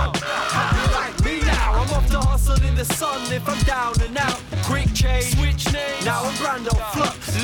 [0.55, 1.73] How you like me now?
[1.81, 4.39] I'm off the hustle in the sun if I'm down and out.
[4.63, 6.05] Quick change, Switch names.
[6.05, 6.80] now I'm Brando.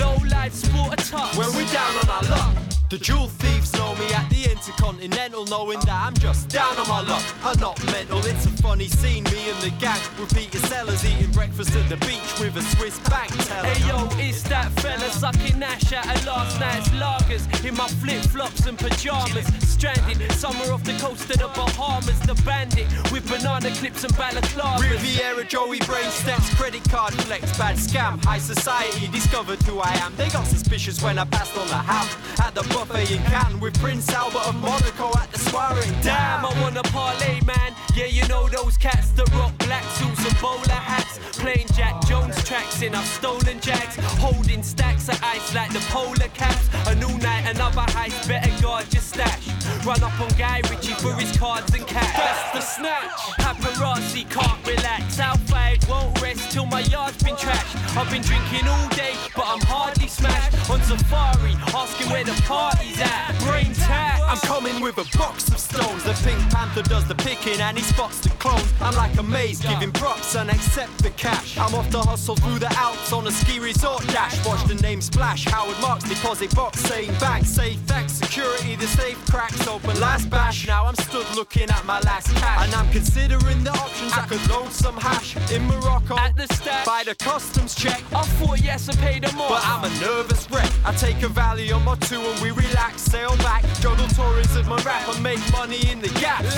[0.01, 1.39] Low life sport a tux.
[1.39, 2.55] When we down on our luck.
[2.91, 4.36] The jewel thieves know me at the
[4.67, 7.23] Intercontinental, knowing that I'm just down on my luck.
[7.45, 9.23] I'm not mental, it's a funny scene.
[9.25, 12.99] Me and the gang with Peter Sellers eating breakfast at the beach with a Swiss
[13.09, 13.69] bank teller.
[13.69, 18.23] Hey yo, it's that fella sucking Nash out of last night's lagers in my flip
[18.23, 19.47] flops and pajamas.
[19.63, 22.19] Stranded somewhere off the coast of the Bahamas.
[22.21, 24.91] The bandit with banana clips and balaclavas.
[24.91, 28.25] Riviera, Joey Brain steps, credit card flex, bad scam.
[28.25, 30.17] High society discovered who I am.
[30.17, 32.09] They got suspicious when I passed on the ham
[32.43, 35.91] at the buffet in Cannes with Prince Albert of Monaco at the soiree.
[36.03, 37.75] Damn, I wanna parlay, man.
[37.95, 41.36] Yeah, you know those cats that rock black suits and bowler hats.
[41.47, 43.95] Playing Jack Jones tracks in our stolen jacks.
[44.19, 46.69] Holding stacks of ice like the polar caps.
[46.89, 48.27] A new night, another heist.
[48.27, 49.47] Better guard your stash.
[49.87, 52.17] Run up on Guy Ritchie for his cards and cash.
[52.17, 53.13] That's the snatch.
[53.39, 55.21] Paparazzi can't relax.
[55.21, 57.97] Outside won't rest till my yard's been trashed.
[57.97, 60.69] I've been drinking all day, but I'm hardly smashed.
[60.69, 63.39] On safari, asking where the party's at.
[63.45, 64.21] Brain tat.
[64.27, 66.03] I'm coming with a box of stones.
[66.03, 68.67] The Pink Panther does the picking and he spots the clones.
[68.81, 71.36] I'm like a maze, giving props and accept the cash.
[71.59, 74.45] I'm off to hustle through the Alps on a ski resort dash.
[74.45, 75.45] Watch the name splash.
[75.45, 78.13] Howard Marks deposit box saying back, say thanks.
[78.13, 79.99] Security, the safe cracks open.
[80.01, 80.67] Last bash.
[80.67, 82.67] Now I'm stood looking at my last cash.
[82.67, 84.13] And I'm considering the options.
[84.13, 86.17] I could load some hash in Morocco.
[86.19, 86.85] At the stash.
[86.85, 88.03] By the customs check.
[88.13, 89.49] I thought yes, I paid them off.
[89.49, 90.71] But I'm a nervous wreck.
[90.85, 94.69] I take a valley on my two and we relax, sail back, juggle tourism and
[94.69, 96.43] my rap and make money in the gap.
[96.43, 96.53] Like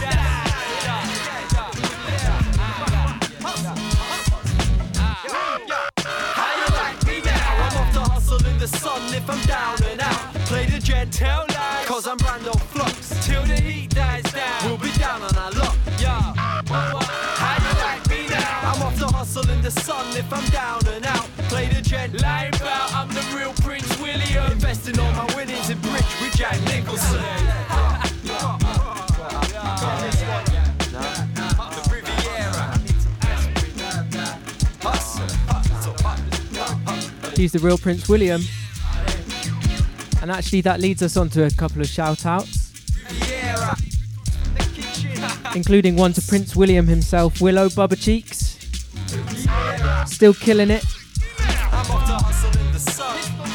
[0.00, 0.44] that.
[3.40, 3.87] How
[8.68, 10.34] sun if I'm down and out.
[10.46, 13.26] Play the gentle life, cause I'm Brando Flux.
[13.26, 14.64] Till the heat dies down.
[14.64, 15.76] We'll be down on our luck.
[15.98, 16.34] Yeah.
[17.40, 18.70] How you like me now?
[18.70, 21.26] I'm off to hustle in the sun if I'm down and out.
[21.48, 24.52] Play the gentle Life out, I'm the real Prince William.
[24.52, 28.07] Investing all my winnings in bridge with Jack Nicholson.
[37.38, 38.42] He's the real Prince William.
[40.20, 42.72] And actually, that leads us on to a couple of shout outs,
[45.54, 48.58] including one to Prince William himself, Willo Bubba Cheeks.
[50.12, 50.84] Still killing it.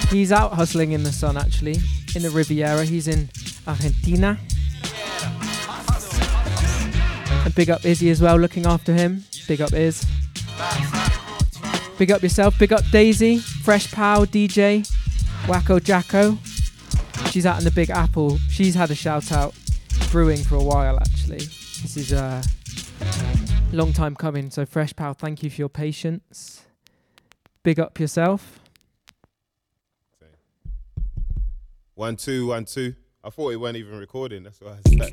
[0.09, 1.75] He's out hustling in the sun, actually,
[2.15, 2.85] in the Riviera.
[2.85, 3.29] He's in
[3.67, 4.39] Argentina.
[7.43, 9.25] And big up Izzy as well, looking after him.
[9.45, 10.05] Big up Iz.
[11.97, 12.57] Big up yourself.
[12.57, 14.87] Big up Daisy, Fresh Pow, DJ,
[15.45, 16.37] Wacko Jacko.
[17.29, 18.37] She's out in the Big Apple.
[18.49, 19.53] She's had a shout out
[20.11, 21.37] brewing for a while, actually.
[21.37, 22.43] This is a
[23.71, 24.49] long time coming.
[24.49, 26.63] So, Fresh Pow, thank you for your patience.
[27.63, 28.59] Big up yourself.
[31.95, 32.95] One, two, one, two.
[33.23, 34.43] I thought it weren't even recording.
[34.43, 35.11] That's why I said.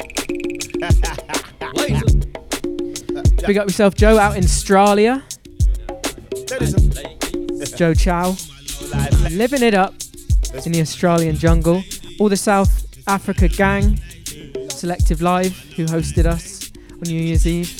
[3.46, 5.22] Big up yourself, Joe, out in Australia.
[7.76, 8.36] Joe Chow.
[9.30, 9.94] Living it up
[10.66, 11.82] in the Australian jungle.
[12.18, 14.00] All the South Africa gang,
[14.68, 17.70] Selective Live, who hosted us on New Year's Eve.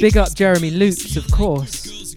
[0.00, 2.14] Big up Jeremy Loops, of course.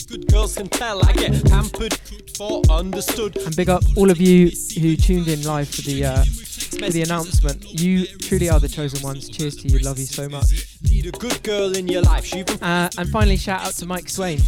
[2.38, 3.38] Good girls can tell I get pampered for understood.
[3.38, 7.02] And big up all of you who tuned in live for the uh, for the
[7.04, 7.64] announcement.
[7.82, 9.30] You truly are the chosen ones.
[9.30, 9.80] Cheers to you.
[9.80, 10.78] Love you so much.
[10.84, 12.34] Need a good girl in your life.
[12.62, 14.40] Uh, and finally, shout out to Mike Swain,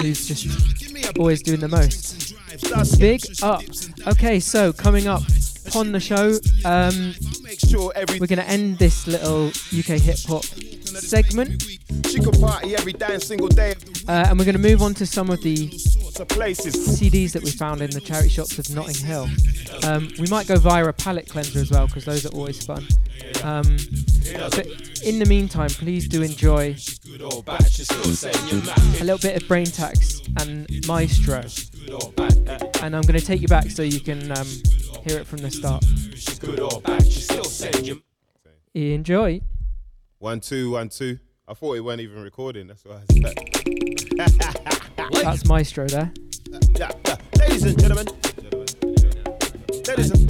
[0.00, 2.34] who's just always doing the most.
[2.98, 3.62] Big up.
[4.06, 5.22] Okay, so coming up
[5.74, 7.14] on the show, um,
[8.18, 11.62] we're going to end this little UK hip hop segment.
[12.08, 13.74] She could party every damn single day.
[14.08, 15.68] Uh, and we're going to move on to some of the
[16.18, 16.74] Lots of places.
[17.00, 19.28] CDs that we found in the charity shops of Notting Hill.
[19.84, 22.84] Um, we might go via a palette cleanser as well because those are always fun.
[23.44, 23.76] Um,
[24.50, 24.66] but
[25.04, 26.74] in the meantime, please do enjoy
[27.14, 27.22] a
[29.04, 31.44] little bit of Braintax and Mystro.
[32.82, 34.48] And I'm going to take you back so you can um,
[35.06, 35.84] hear it from the start.
[38.74, 39.40] Enjoy.
[40.18, 41.20] One, two, one, two.
[41.48, 42.66] I thought it weren't even recording.
[42.66, 43.22] That's why I said.
[45.24, 46.12] That's Mystro there.
[46.76, 47.16] Yeah, yeah.
[47.38, 48.06] Ladies and gentlemen.
[49.86, 50.28] Ladies and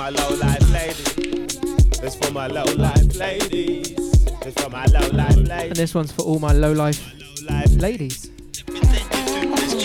[0.00, 1.58] my low life ladies.
[2.02, 3.90] It's for my low life ladies.
[4.46, 5.66] It's for my low life ladies.
[5.66, 7.04] And this one's for all my low life
[7.76, 8.30] ladies.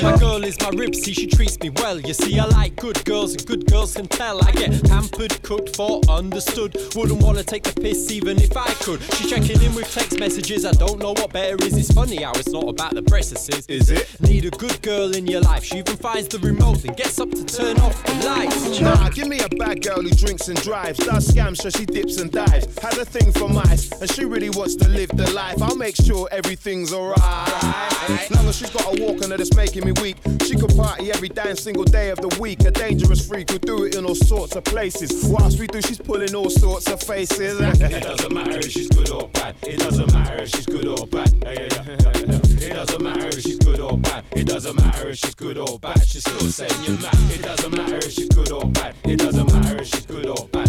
[0.04, 2.00] My girl is my rib, see she treats me well.
[2.00, 4.44] You see, I like good girls, and good girls can tell.
[4.46, 6.78] I get pampered, cooked for, understood.
[6.96, 9.02] Wouldn't wanna take the piss even if I could.
[9.16, 10.66] She checking in with text messages.
[10.66, 11.78] I don't know what better is.
[11.78, 14.20] It's funny how it's not about the breasts, is it?
[14.22, 15.64] Need a good girl in your life.
[15.64, 18.80] She even finds the remote and gets up to turn off the lights.
[18.80, 21.00] Nah, give me a bad girl who drinks and drives.
[21.00, 22.68] Does scams so she dips and dives.
[22.80, 25.62] Has a thing for mice, and she really wants to live the life.
[25.62, 28.32] I'll make sure everything's alright.
[28.32, 30.18] Long as she's got a walk her that's making me weak.
[30.46, 32.62] She could party every damn single day of the week.
[32.66, 35.26] A dangerous freak who do it in all sorts of places.
[35.26, 37.62] Whilst we do, she's pulling all sorts of faces.
[37.96, 39.56] It doesn't matter if she's good or bad.
[39.64, 41.30] It doesn't matter if she's good or bad.
[41.42, 44.24] It doesn't matter if she's good or bad.
[44.32, 46.08] It doesn't matter if she's good or bad.
[46.08, 47.14] She's still saying you're mad.
[47.32, 48.96] It doesn't matter if she's good or bad.
[49.04, 50.66] It doesn't matter if she's good or bad.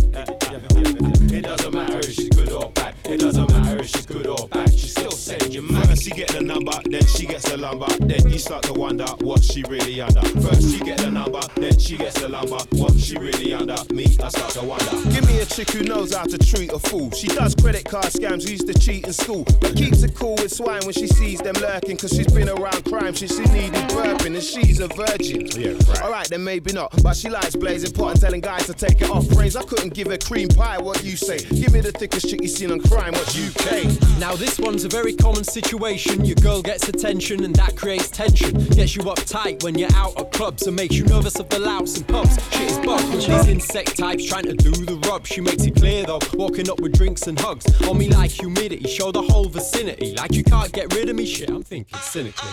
[1.36, 2.94] It doesn't matter if she's good or bad.
[3.04, 4.72] It doesn't matter if she's good or bad.
[4.72, 5.86] She still saying you're mad.
[5.86, 7.86] First she get the number, then she gets the lumber.
[8.00, 10.22] Then you start to wonder what she really under.
[10.40, 12.56] First she get the number, then she gets the lumber.
[12.72, 13.76] What she really under?
[13.92, 14.90] Me, I start to wonder.
[15.10, 17.10] Give me a chick who knows how to treat a fool.
[17.10, 20.52] She does credit card scams, used to cheat in school, but keeps it cool with
[20.52, 21.98] swine when she sees them lurking.
[21.98, 25.44] Cause she's been around crime since she needed burping, and she's a virgin.
[25.48, 26.02] Yeah, right.
[26.02, 29.10] Alright, then maybe not, but she likes blazing pot and telling guys to take it
[29.10, 29.28] off.
[29.28, 30.78] Brains, I couldn't give a cream pie.
[30.78, 31.38] What you say?
[31.38, 33.12] Give me the thickest chick you seen on crime.
[33.12, 33.84] What UK?
[34.20, 36.24] Now this one's a very common situation.
[36.24, 38.52] Your girl gets attention and that creates tension.
[38.68, 41.96] Gets you uptight when you're out at clubs and makes you nervous of the louts
[41.96, 42.34] and pubs.
[42.52, 45.26] Shit is bugged with these insect types trying to do the rub.
[45.26, 47.66] She makes it clear though, walking up with drinks and hugs.
[47.88, 50.14] On me like humidity, show the whole vicinity.
[50.14, 51.50] Like you can't get rid of me, shit.
[51.50, 52.50] I'm thinking cynically.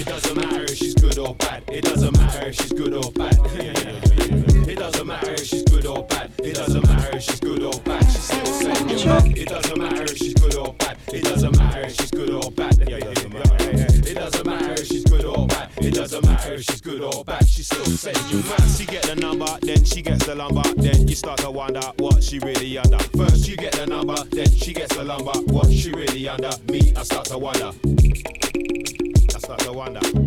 [0.00, 1.64] It doesn't matter if she's good or bad.
[1.68, 4.40] It doesn't matter if she's good or bad.
[4.74, 6.32] It doesn't matter if she's good or bad.
[6.38, 8.02] It doesn't matter if she's good or bad.
[8.06, 9.38] She's still saying you're mad.
[9.38, 10.98] It doesn't matter if she's good or bad.
[11.12, 12.80] It doesn't matter if she's good or bad.
[12.80, 15.70] It doesn't matter if she's good or bad.
[15.76, 17.46] It doesn't matter if she's good or bad.
[17.46, 18.68] She's still saying you're mad.
[18.76, 20.68] She get the number, then she gets the lumber.
[20.74, 22.98] Then you start to wonder what she really under.
[23.16, 25.38] First you get the number, then she gets the lumber.
[25.52, 26.50] What she really under?
[26.72, 27.70] Me, I start to wonder.
[27.86, 30.23] I start to wonder.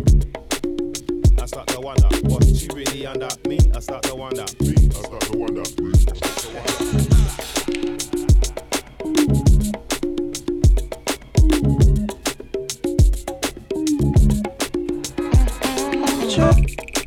[1.48, 3.26] I start to wonder what she really under.
[3.48, 4.44] Me, I start to wonder.
[4.60, 5.62] Me, I start to wonder.
[5.80, 6.68] Me, I start to wonder.
[16.20, 16.97] Did you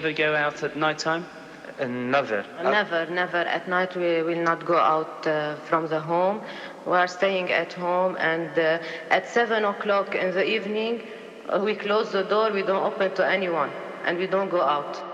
[0.00, 1.26] ever go out at night time?
[1.78, 2.42] Uh, never.
[2.62, 3.36] Never, never.
[3.36, 6.40] At night we will not go out uh, from the home.
[6.86, 8.78] We are staying at home, and uh,
[9.10, 11.02] at seven o'clock in the evening,
[11.48, 12.50] uh, we close the door.
[12.50, 13.70] We don't open to anyone,
[14.06, 15.09] and we don't go out.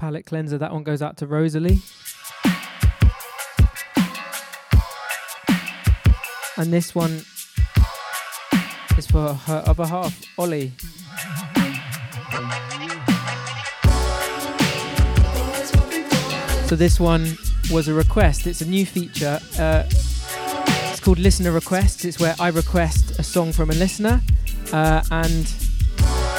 [0.00, 0.56] Palate cleanser.
[0.56, 1.82] That one goes out to Rosalie.
[6.56, 7.22] And this one
[8.96, 10.72] is for her other half, Ollie.
[16.66, 17.36] So this one
[17.70, 18.46] was a request.
[18.46, 19.38] It's a new feature.
[19.58, 19.84] Uh,
[20.90, 22.06] it's called Listener Requests.
[22.06, 24.22] It's where I request a song from a listener,
[24.72, 25.44] uh, and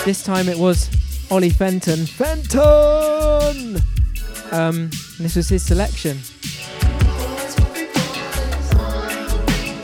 [0.03, 0.89] this time it was
[1.31, 2.05] Ollie Fenton.
[2.05, 3.81] Fenton.
[4.51, 6.17] Um, this was his selection.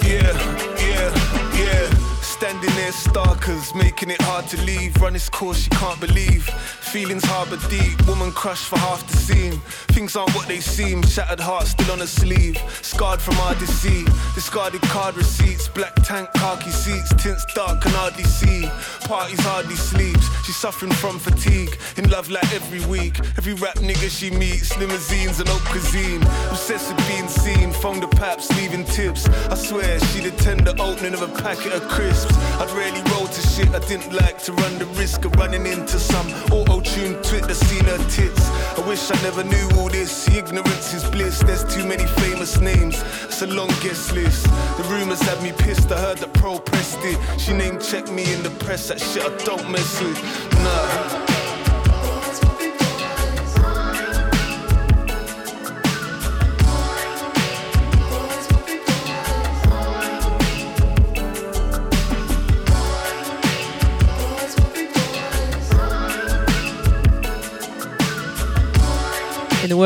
[0.03, 0.33] Yeah,
[0.77, 1.09] yeah,
[1.55, 1.89] yeah.
[2.21, 4.93] Standing there starkers, making it hard to leave.
[4.97, 6.43] Run this course you can't believe.
[6.43, 9.61] Feelings harbor deep, woman crushed for half the scene.
[9.95, 12.57] Things aren't what they seem, shattered heart still on her sleeve.
[12.97, 18.23] Scarred from our deceit, discarded card receipts, black tank, khaki seats, tints dark can hardly
[18.23, 18.67] see.
[19.01, 21.77] Parties hardly sleeps, she's suffering from fatigue.
[21.97, 26.23] In love like every week, every rap nigga she meets, limousines and haute cuisine.
[26.49, 29.29] Obsessed with being seen, phone the paps, leaving tips.
[29.29, 32.35] I swear attend the opening of a packet of crisps.
[32.59, 35.99] I'd rarely roll to shit, I didn't like to run the risk of running into
[35.99, 38.49] some auto tune twit that's seen her tits.
[38.77, 40.27] I wish I never knew all this.
[40.29, 41.39] Ignorance is bliss.
[41.39, 42.86] There's too many famous names.
[42.95, 44.43] It's a long guest list.
[44.77, 45.91] The rumors had me pissed.
[45.91, 47.17] I heard that pro pressed it.
[47.39, 48.87] She name checked me in the press.
[48.89, 50.21] That shit I don't mess with.
[50.53, 51.16] Nah.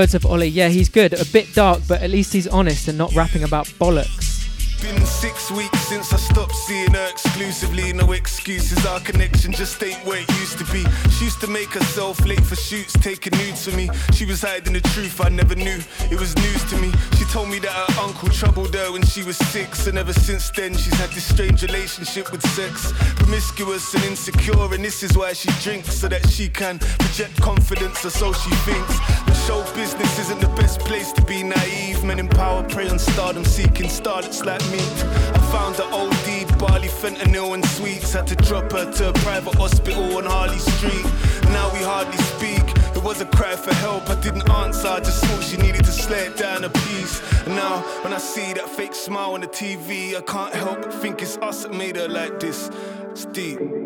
[0.02, 1.14] Words of Ollie, yeah, he's good.
[1.14, 4.21] A bit dark, but at least he's honest and not rapping about bollocks.
[5.22, 7.94] Six weeks since I stopped seeing her exclusively.
[7.94, 10.84] No excuses, our connection just ain't where it used to be.
[11.12, 13.88] She used to make herself late for shoots, taking nudes for me.
[14.14, 15.80] She was hiding the truth I never knew.
[16.10, 16.92] It was news to me.
[17.20, 20.50] She told me that her uncle troubled her when she was six, and ever since
[20.50, 22.92] then she's had this strange relationship with sex.
[23.18, 28.04] Promiscuous and insecure, and this is why she drinks so that she can project confidence,
[28.04, 28.98] or so she thinks.
[29.28, 32.04] But show business isn't the best place to be naive.
[32.04, 35.11] Men in power prey on stardom, seeking starlets like me.
[35.36, 38.14] I found her OD, barley, fentanyl, and sweets.
[38.14, 41.06] Had to drop her to a private hospital on Harley Street.
[41.52, 42.64] Now we hardly speak.
[42.96, 44.10] It was a cry for help.
[44.10, 44.88] I didn't answer.
[44.88, 47.22] I just thought she needed to slay it down a piece.
[47.46, 50.94] And now when I see that fake smile on the TV, I can't help but
[50.94, 52.70] think it's us that made her like this.
[53.12, 53.81] It's deep.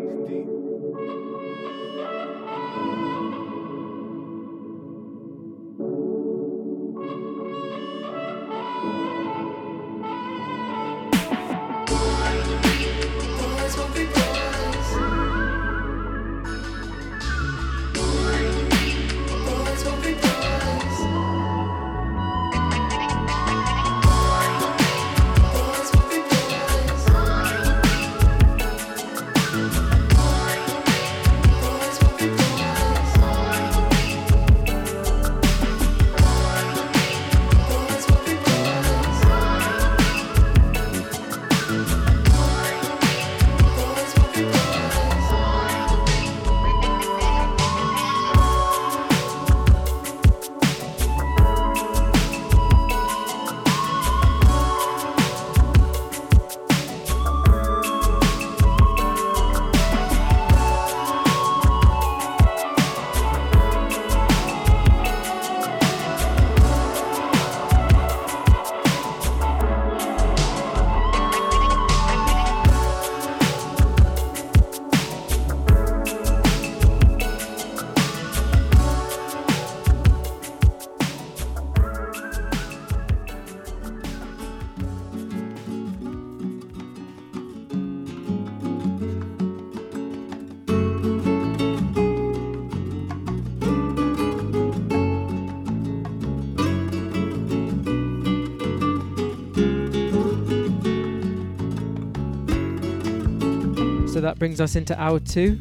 [104.36, 105.58] That brings us into hour two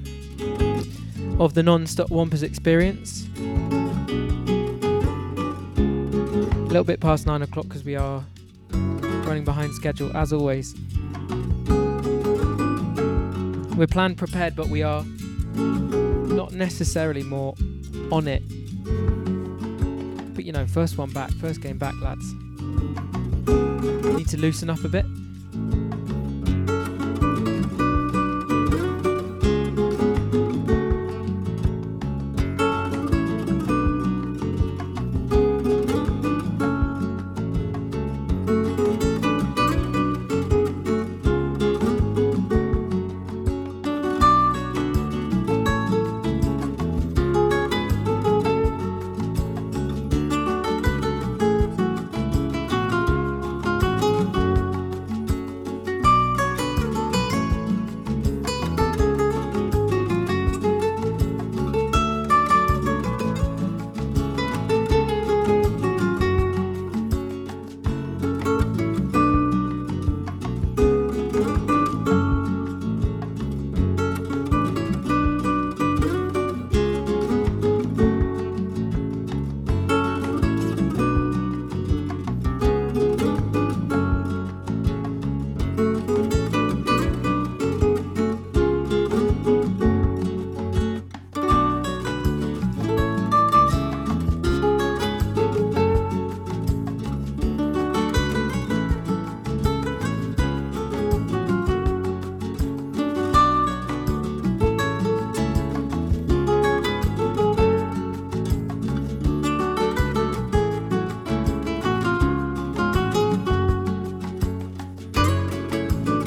[1.39, 3.25] of the non-stop Whompers experience.
[5.77, 8.25] A little bit past nine o'clock because we are
[8.73, 10.75] running behind schedule as always.
[13.77, 15.05] We're planned prepared, but we are
[15.55, 17.55] not necessarily more
[18.11, 18.43] on it.
[20.35, 22.33] But you know, first one back, first game back, lads.
[24.17, 25.05] Need to loosen up a bit.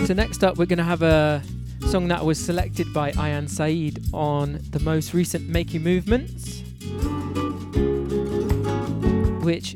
[0.08, 1.42] So next up, we're going to have a
[1.88, 6.62] song that was selected by Ayan Saeed on the most recent Making Movements,
[9.44, 9.74] which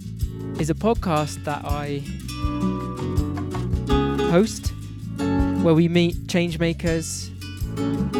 [0.58, 1.98] is a podcast that I
[4.30, 4.72] host
[5.62, 7.28] where we meet change makers,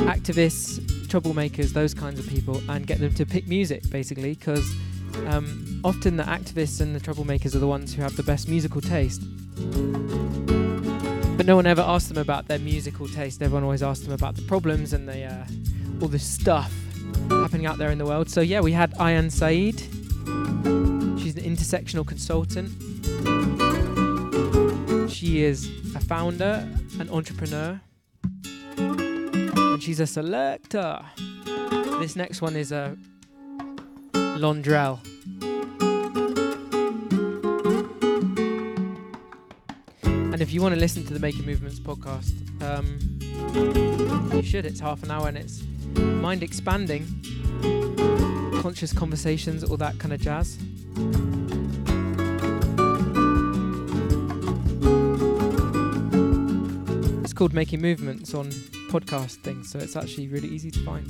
[0.04, 4.70] activists, troublemakers, those kinds of people, and get them to pick music basically because
[5.28, 8.82] um, often the activists and the troublemakers are the ones who have the best musical
[8.82, 9.22] taste.
[11.36, 13.42] But no one ever asked them about their musical taste.
[13.42, 15.44] Everyone always asked them about the problems and the uh,
[16.00, 16.72] all the stuff
[17.28, 18.30] happening out there in the world.
[18.30, 19.80] So yeah, we had Ayan Saeed.
[21.20, 22.70] She's an intersectional consultant.
[25.10, 26.68] She is a founder,
[26.98, 27.80] an entrepreneur,
[28.76, 31.00] and she's a selector.
[32.00, 32.96] This next one is a
[34.14, 35.00] Londrelle.
[40.42, 42.32] And if you want to listen to the Making Movements podcast,
[42.62, 42.98] um,
[44.34, 44.66] you should.
[44.66, 45.62] It's half an hour and it's
[45.94, 47.06] mind expanding,
[48.60, 50.58] conscious conversations, all that kind of jazz.
[57.22, 58.50] It's called Making Movements on
[58.90, 61.08] podcast things, so it's actually really easy to find.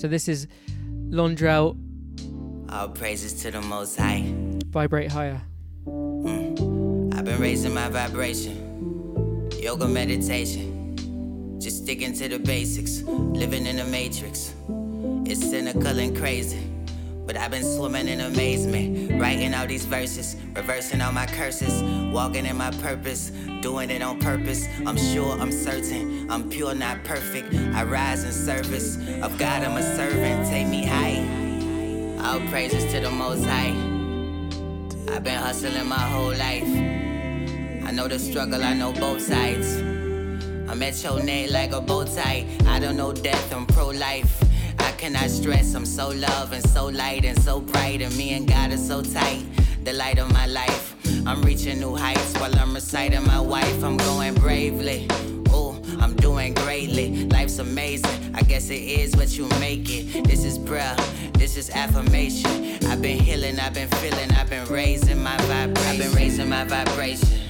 [0.00, 0.46] So this is
[1.10, 1.76] Londrelle
[2.70, 4.32] All praises to the Most High.
[4.70, 5.42] Vibrate Higher.
[5.84, 6.41] Been
[7.42, 9.50] raising my vibration.
[9.58, 11.58] Yoga meditation.
[11.60, 13.02] Just sticking to the basics.
[13.02, 14.54] Living in the matrix.
[15.26, 16.64] It's cynical and crazy.
[17.26, 19.20] But I've been swimming in amazement.
[19.20, 20.36] Writing all these verses.
[20.54, 21.82] Reversing all my curses.
[22.12, 23.30] Walking in my purpose.
[23.60, 24.68] Doing it on purpose.
[24.86, 26.30] I'm sure, I'm certain.
[26.30, 27.52] I'm pure, not perfect.
[27.74, 28.98] I rise in service.
[29.20, 30.48] Of God, I'm a servant.
[30.48, 31.26] Take me high.
[32.24, 33.74] All praises to the Most High.
[35.12, 37.11] I've been hustling my whole life.
[37.84, 39.76] I know the struggle, I know both sides.
[40.68, 42.46] I'm at your neck like a bow tie.
[42.66, 44.42] I don't know death, I'm pro life.
[44.78, 48.00] I cannot stress, I'm so love and so light and so bright.
[48.00, 49.44] And me and God are so tight,
[49.84, 50.94] the light of my life.
[51.26, 53.84] I'm reaching new heights while I'm reciting my wife.
[53.84, 55.06] I'm going bravely.
[55.54, 57.26] Ooh, I'm doing greatly.
[57.26, 58.34] Life's amazing.
[58.34, 60.24] I guess it is what you make it.
[60.24, 60.96] This is prayer.
[61.34, 62.78] This is affirmation.
[62.86, 63.58] I've been healing.
[63.60, 64.30] I've been feeling.
[64.32, 65.86] I've been raising my vibration.
[65.86, 67.41] I've been raising my vibration.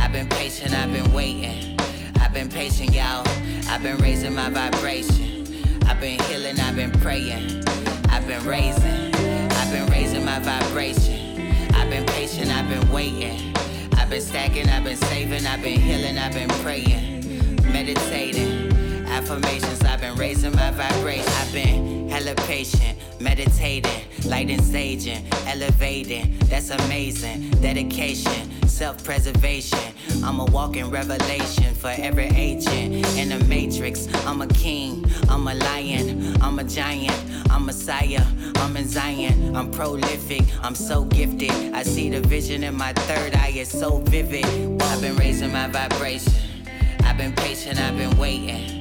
[0.00, 0.72] I've been patient.
[0.74, 1.78] I've been waiting.
[2.20, 3.24] I've been patient, y'all.
[3.68, 5.46] I've been raising my vibration.
[5.86, 6.58] I've been healing.
[6.58, 7.62] I've been praying.
[8.08, 9.14] I've been raising.
[9.14, 11.52] I've been raising my vibration.
[11.74, 12.50] I've been patient.
[12.50, 13.54] I've been waiting.
[13.98, 14.68] I've been stacking.
[14.68, 15.46] I've been saving.
[15.46, 16.18] I've been healing.
[16.18, 17.56] I've been praying.
[17.70, 18.79] Meditating.
[19.20, 19.82] Affirmations.
[19.82, 21.28] I've been raising my vibration.
[21.28, 22.98] I've been hella patient.
[23.20, 24.02] Meditating.
[24.24, 25.22] Lighting, saging.
[25.46, 26.38] Elevating.
[26.48, 27.50] That's amazing.
[27.60, 28.66] Dedication.
[28.66, 29.92] Self preservation.
[30.24, 34.08] I'm a walking revelation for every agent in the matrix.
[34.24, 35.04] I'm a king.
[35.28, 36.42] I'm a lion.
[36.42, 37.20] I'm a giant.
[37.50, 37.72] I'm a.
[38.56, 39.54] I'm in Zion.
[39.54, 40.44] I'm prolific.
[40.62, 41.74] I'm so gifted.
[41.74, 43.52] I see the vision in my third eye.
[43.54, 44.46] It's so vivid.
[44.82, 46.32] I've been raising my vibration.
[47.04, 47.78] I've been patient.
[47.78, 48.80] I've been waiting.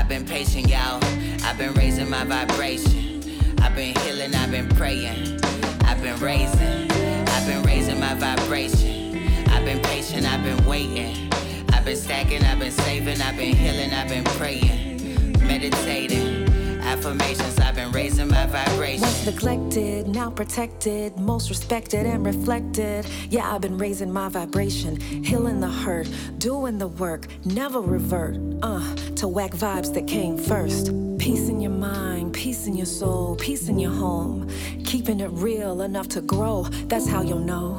[0.00, 0.98] I've been patient, y'all.
[1.44, 3.22] I've been raising my vibration.
[3.60, 4.34] I've been healing.
[4.34, 5.38] I've been praying.
[5.84, 6.90] I've been raising.
[7.28, 9.28] I've been raising my vibration.
[9.50, 10.24] I've been patient.
[10.24, 11.30] I've been waiting.
[11.74, 12.42] I've been stacking.
[12.44, 13.20] I've been saving.
[13.20, 13.92] I've been healing.
[13.92, 15.38] I've been praying.
[15.46, 16.48] Meditating.
[16.90, 17.56] Affirmations.
[17.60, 19.02] I've been raising my vibration.
[19.02, 23.06] Once neglected, now protected, most respected and reflected.
[23.28, 26.08] Yeah, I've been raising my vibration, healing the hurt,
[26.38, 28.36] doing the work, never revert.
[28.62, 30.86] Uh, to whack vibes that came first.
[31.18, 34.48] Peace in your mind, peace in your soul, peace in your home.
[34.84, 37.78] Keeping it real enough to grow, that's how you'll know.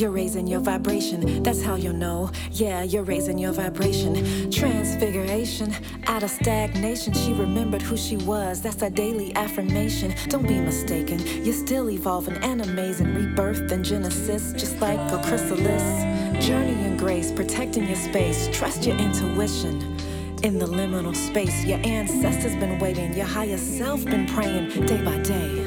[0.00, 2.30] You're raising your vibration, that's how you'll know.
[2.52, 4.50] Yeah, you're raising your vibration.
[4.50, 5.74] Transfiguration,
[6.06, 8.62] out of stagnation, she remembered who she was.
[8.62, 10.14] That's a daily affirmation.
[10.28, 13.14] Don't be mistaken, you're still evolving and amazing.
[13.14, 16.46] Rebirth and Genesis, just like a chrysalis.
[16.46, 18.48] Journey in grace, protecting your space.
[18.56, 19.98] Trust your intuition.
[20.42, 25.18] In the liminal space, your ancestors been waiting, your higher self been praying day by
[25.18, 25.66] day.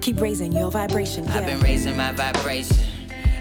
[0.00, 1.22] Keep raising your vibration.
[1.22, 1.36] Yeah.
[1.36, 2.93] I've been raising my vibration.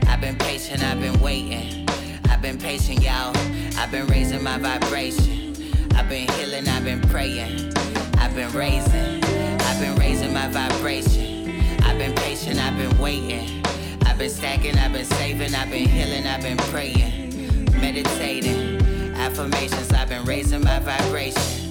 [0.07, 1.87] I've been patient, I've been waiting.
[2.29, 3.35] I've been patient, y'all.
[3.77, 5.55] I've been raising my vibration.
[5.95, 7.73] I've been healing, I've been praying.
[8.17, 9.23] I've been raising.
[9.23, 11.61] I've been raising my vibration.
[11.83, 13.63] I've been patient, I've been waiting.
[14.05, 17.69] I've been stacking, I've been saving, I've been healing, I've been praying.
[17.79, 18.81] Meditating.
[19.15, 21.63] Affirmations, I've been raising my vibration.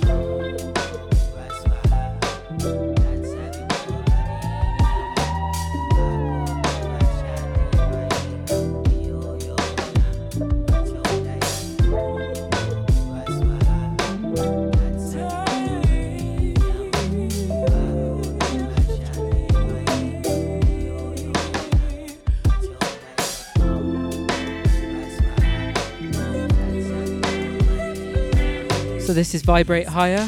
[29.12, 30.26] So this is Vibrate Higher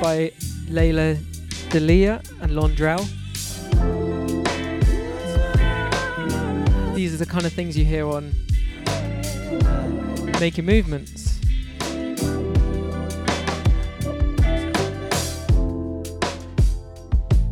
[0.00, 0.32] by
[0.70, 1.22] Layla
[1.68, 3.06] Delia and Londrelle.
[6.94, 8.32] These are the kind of things you hear on
[10.40, 11.40] Making Movements.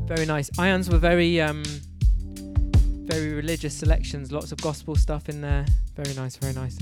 [0.07, 0.49] Very nice.
[0.57, 1.63] Ayan's were very um,
[3.05, 5.67] very religious selections, lots of gospel stuff in there.
[5.95, 6.79] Very nice, very nice.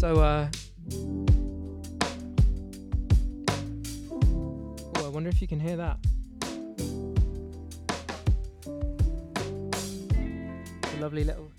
[0.00, 0.48] So, uh,
[4.96, 5.98] oh, I wonder if you can hear that.
[10.94, 11.52] A lovely little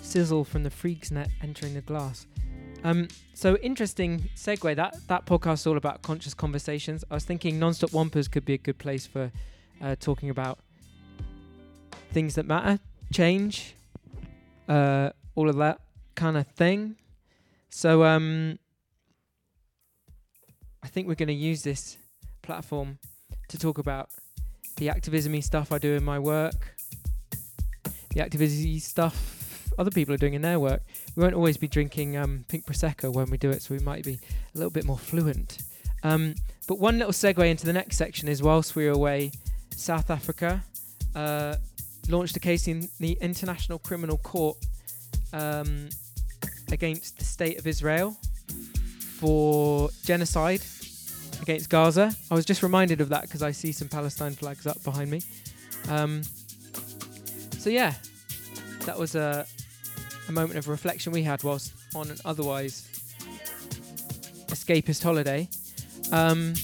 [0.00, 2.28] sizzle from the Freixenet entering the glass.
[2.84, 4.76] Um, so interesting segue.
[4.76, 7.04] That that podcast is all about conscious conversations.
[7.10, 9.32] I was thinking non-stop whompers could be a good place for
[9.82, 10.60] uh, talking about
[12.12, 12.78] things that matter,
[13.12, 13.74] change,
[14.68, 15.80] uh, all of that
[16.18, 16.96] kind of thing.
[17.70, 18.58] So um,
[20.82, 21.96] I think we're going to use this
[22.42, 22.98] platform
[23.48, 24.10] to talk about
[24.76, 26.74] the activism stuff I do in my work,
[28.10, 30.82] the activism stuff other people are doing in their work.
[31.14, 34.04] We won't always be drinking um, pink prosecco when we do it, so we might
[34.04, 34.18] be
[34.54, 35.58] a little bit more fluent.
[36.02, 36.34] Um,
[36.66, 39.30] but one little segue into the next section is whilst we were away,
[39.70, 40.64] South Africa
[41.14, 41.54] uh,
[42.08, 44.56] launched a case in the International Criminal Court
[45.32, 45.88] um,
[46.72, 48.16] against the state of Israel
[49.18, 50.62] for genocide
[51.42, 52.14] against Gaza.
[52.30, 55.22] I was just reminded of that because I see some Palestine flags up behind me.
[55.88, 56.22] Um,
[57.58, 57.94] so yeah,
[58.84, 59.46] that was a
[60.28, 62.86] a moment of reflection we had whilst on an otherwise
[64.48, 65.48] escapist holiday.
[66.12, 66.54] Um,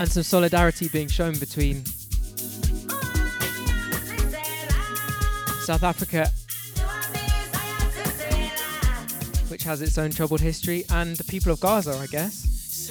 [0.00, 1.84] and some solidarity being shown between
[5.68, 6.26] South Africa,
[9.50, 12.88] which has its own troubled history, and the people of Gaza, I guess.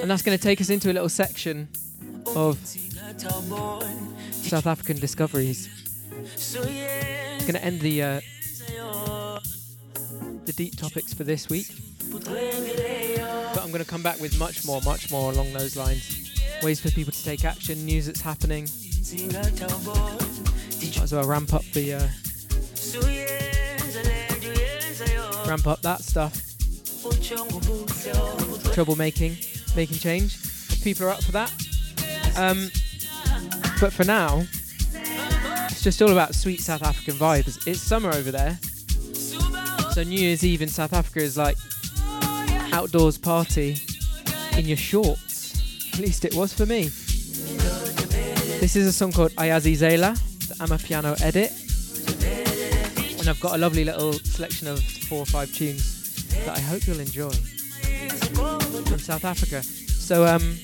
[0.00, 1.68] And that's going to take us into a little section
[2.34, 2.58] of
[4.30, 5.68] South African discoveries.
[6.32, 8.20] It's going to end the uh,
[10.46, 11.66] the deep topics for this week,
[12.10, 12.26] but
[13.58, 16.32] I'm going to come back with much more, much more along those lines.
[16.62, 18.66] Ways for people to take action, news that's happening.
[21.02, 22.06] Might as well ramp up the uh,
[25.48, 26.32] ramp up that stuff.
[28.72, 30.38] Troublemaking, making making change.
[30.84, 31.50] People are up for that.
[32.36, 32.70] Um,
[33.80, 34.44] but for now,
[35.72, 37.66] it's just all about sweet South African vibes.
[37.66, 38.60] It's summer over there.
[39.94, 41.56] So New Year's Eve in South Africa is like
[42.72, 43.76] outdoors party
[44.56, 45.90] in your shorts.
[45.94, 46.84] At least it was for me.
[48.60, 50.16] This is a song called Ayazi Zela,
[50.52, 51.52] the Amapiano edit.
[53.18, 56.86] And I've got a lovely little selection of four or five tunes that I hope
[56.86, 59.62] you'll enjoy from South Africa.
[59.62, 60.58] So um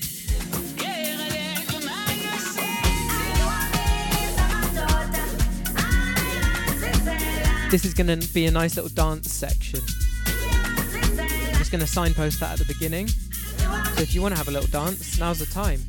[7.71, 9.79] This is going to be a nice little dance section.
[10.25, 13.07] I'm just going to signpost that at the beginning.
[13.07, 15.83] So if you want to have a little dance, now's the time.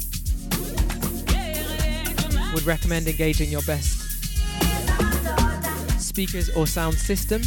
[2.54, 4.00] Would recommend engaging your best
[6.00, 7.42] speakers or sound system.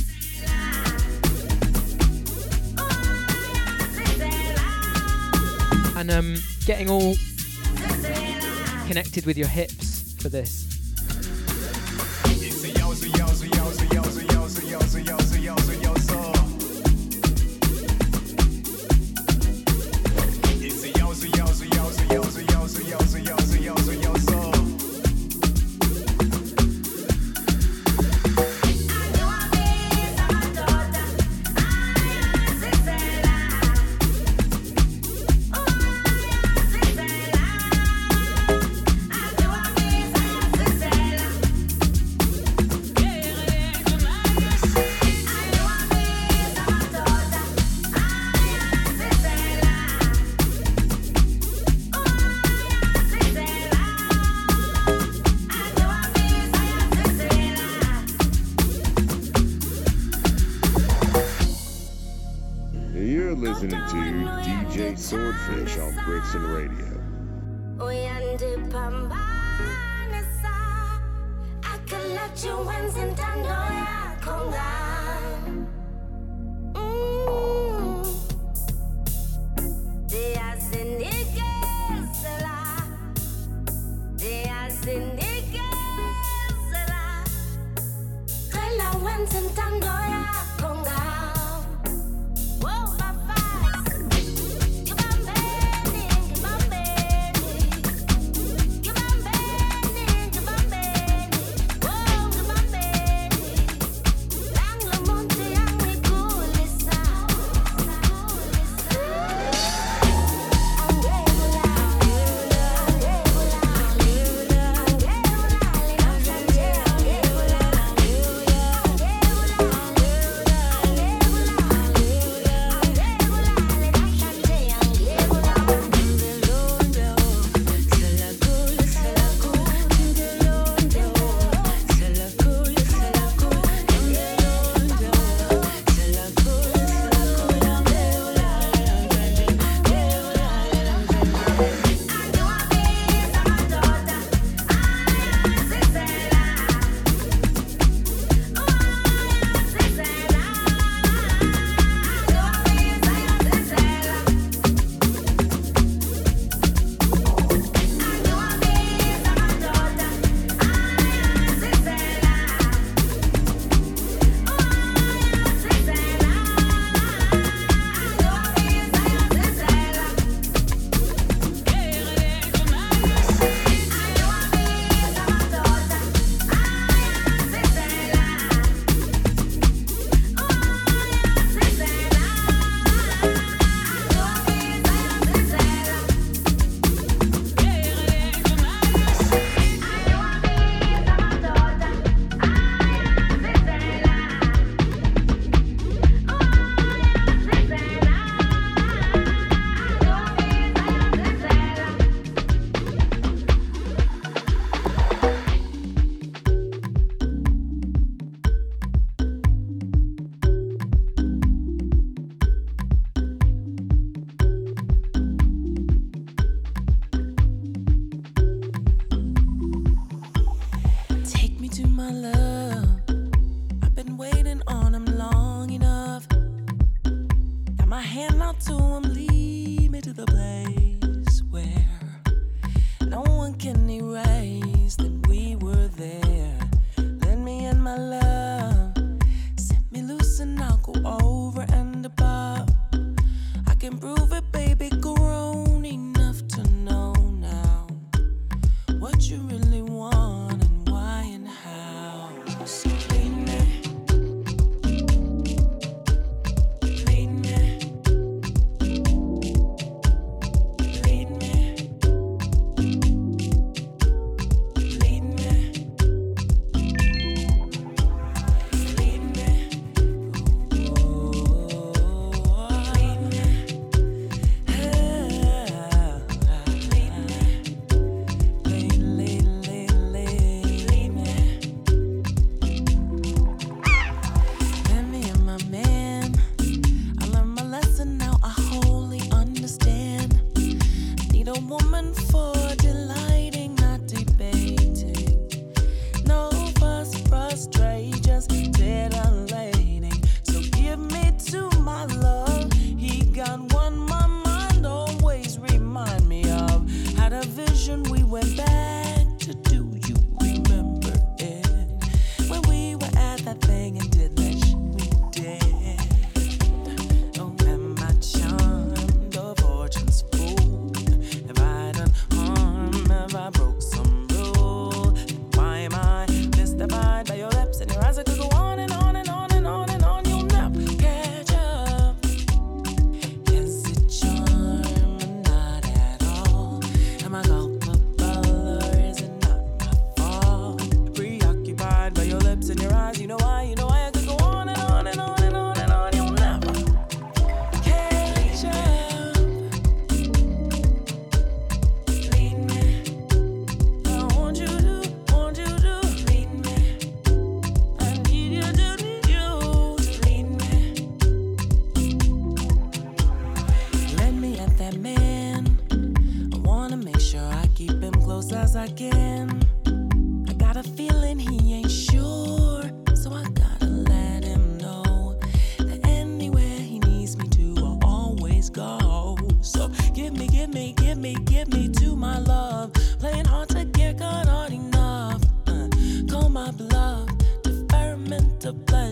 [5.98, 6.36] And um,
[6.66, 7.16] getting all
[8.88, 10.63] connected with your hips for this.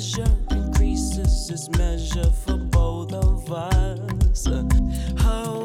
[0.01, 4.47] Pleasure increases its measure for both of us.
[4.47, 5.60] Uh,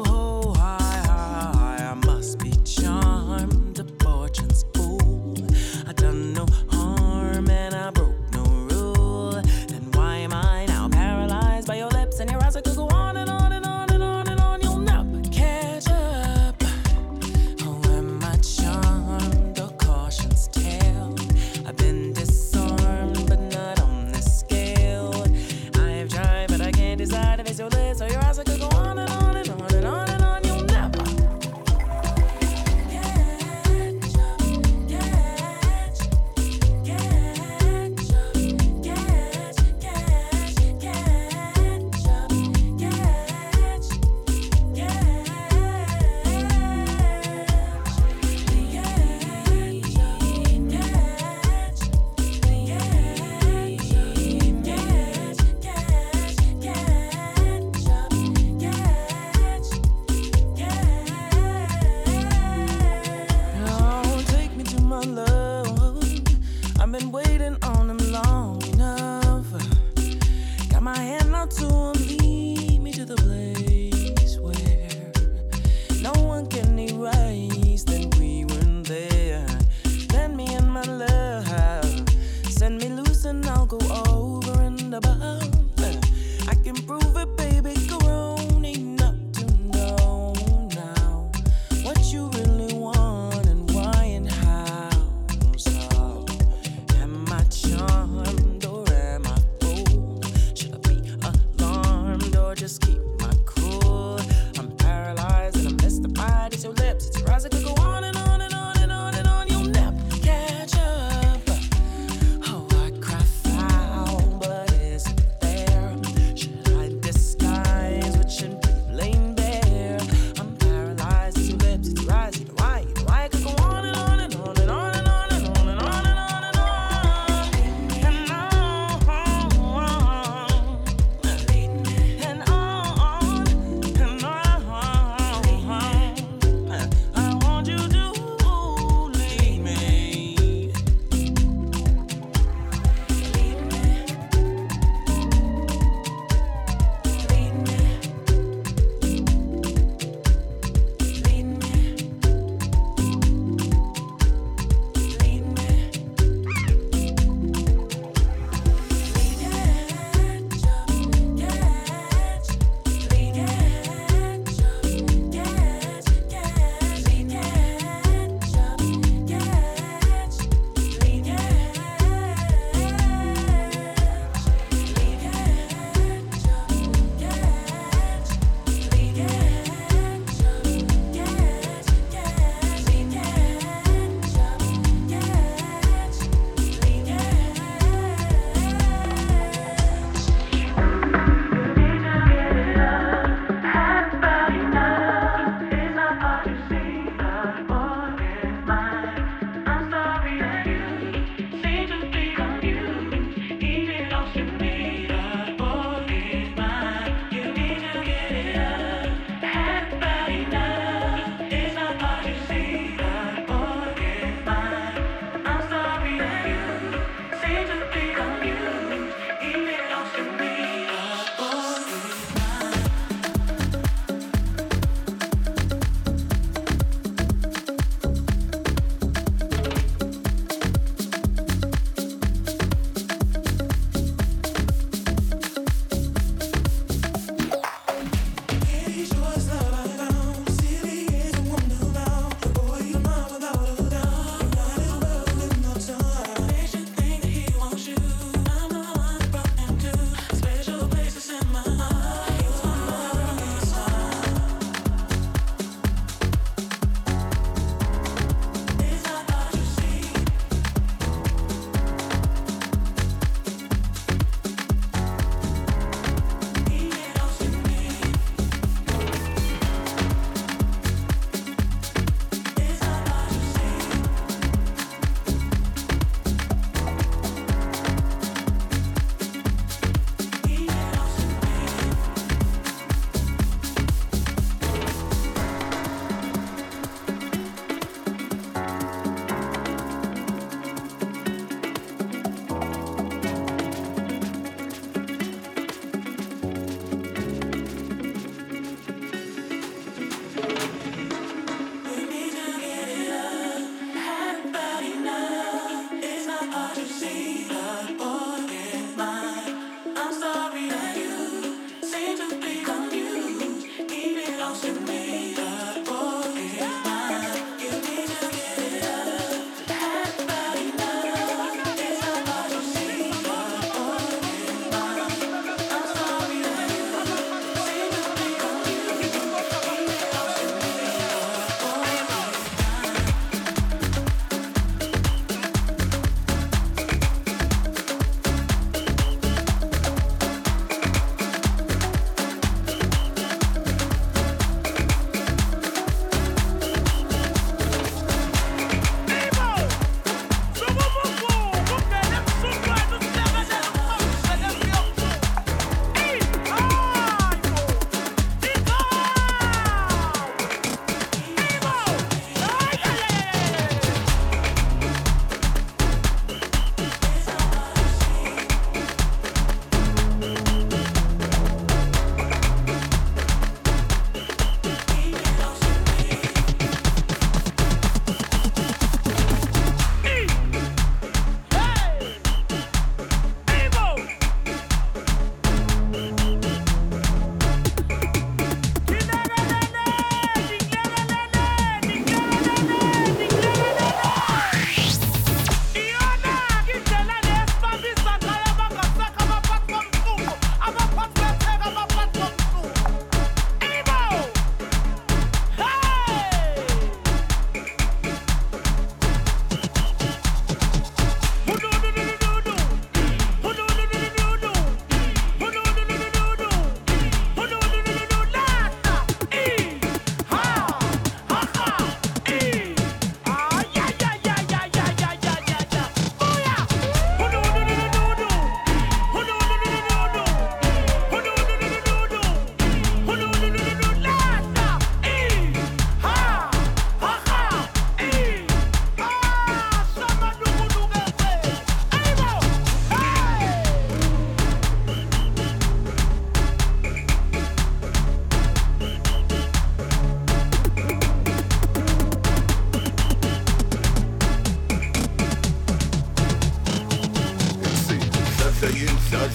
[458.97, 459.31] inside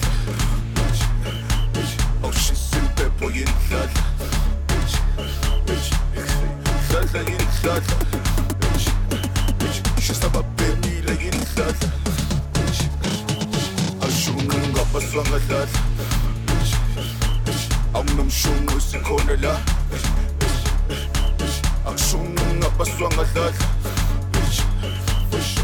[0.75, 1.01] Bitch,
[1.73, 2.87] bitch Oh shit, seni
[10.01, 11.75] Şu sabah benimle yeni saat
[18.29, 19.57] şu müzik onela
[19.91, 20.09] Bitch,
[20.89, 21.09] bitch,
[21.39, 21.57] bitch
[21.87, 23.53] Aç şunun kafası ona saat
[24.33, 25.63] Bitch, bitch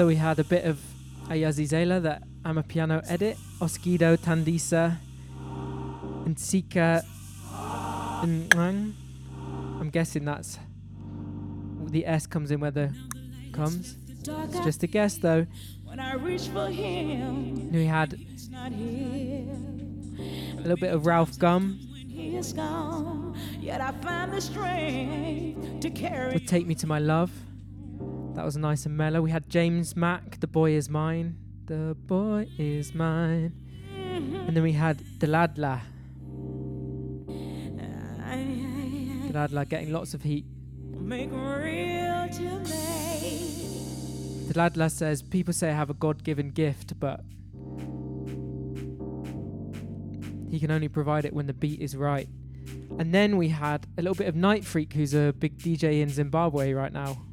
[0.00, 0.80] Also, we had a bit of
[1.28, 4.96] Ayazizela, that I'm a piano edit, Oskido, Tandisa,
[6.24, 7.04] and Sika.
[7.52, 8.94] I'm
[9.92, 10.58] guessing that's
[11.88, 12.94] the S comes in where the
[13.52, 13.98] comes.
[14.08, 15.46] It's just a guess though.
[15.84, 19.54] When I reach for him, And we had he's not here.
[20.56, 21.78] a little bit of Ralf Gum
[22.08, 23.36] He is gone.
[23.60, 26.32] Yet I find the strength to carry.
[26.32, 27.30] with Take Me to My Love.
[28.50, 29.22] Was nice and mellow.
[29.22, 31.36] We had James Mack, The Boy Is Mine.
[31.66, 33.52] The Boy Is Mine.
[33.94, 34.34] Mm-hmm.
[34.34, 35.82] And then we had Deladla.
[39.28, 40.46] Deladla getting lots of heat.
[40.82, 44.48] Make real to me.
[44.48, 47.20] Deladla says, People say I have a God given gift, but
[50.50, 52.28] he can only provide it when the beat is right.
[52.98, 56.08] And then we had a little bit of Night Freak, who's a big DJ in
[56.08, 57.29] Zimbabwe right now.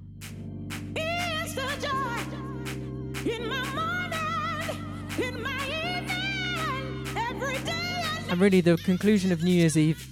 [8.29, 10.05] And really, the conclusion of New Year's Eve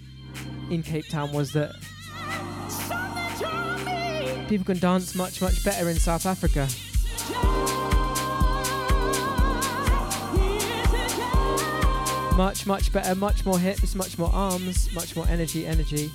[0.69, 1.75] in Cape Town was that
[4.47, 6.67] people can dance much, much better in South Africa.
[12.35, 16.11] Much, much better, much more hips, much more arms, much more energy, energy.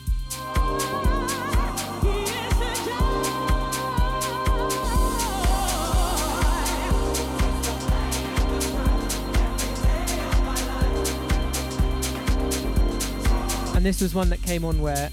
[13.81, 15.11] And this was one that came on where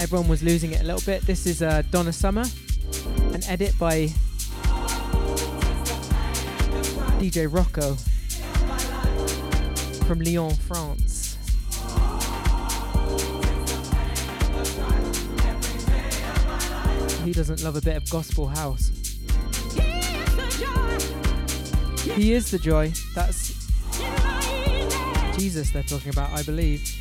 [0.00, 1.20] everyone was losing it a little bit.
[1.26, 2.44] This is uh, Donna Summer,
[3.34, 4.06] an edit by
[7.20, 7.94] DJ Rocco
[10.06, 11.36] from Lyon, France.
[17.22, 18.88] He doesn't love a bit of gospel house.
[22.14, 22.94] He is the joy.
[23.14, 23.59] That's
[25.40, 26.99] Jesus they're talking about, I believe.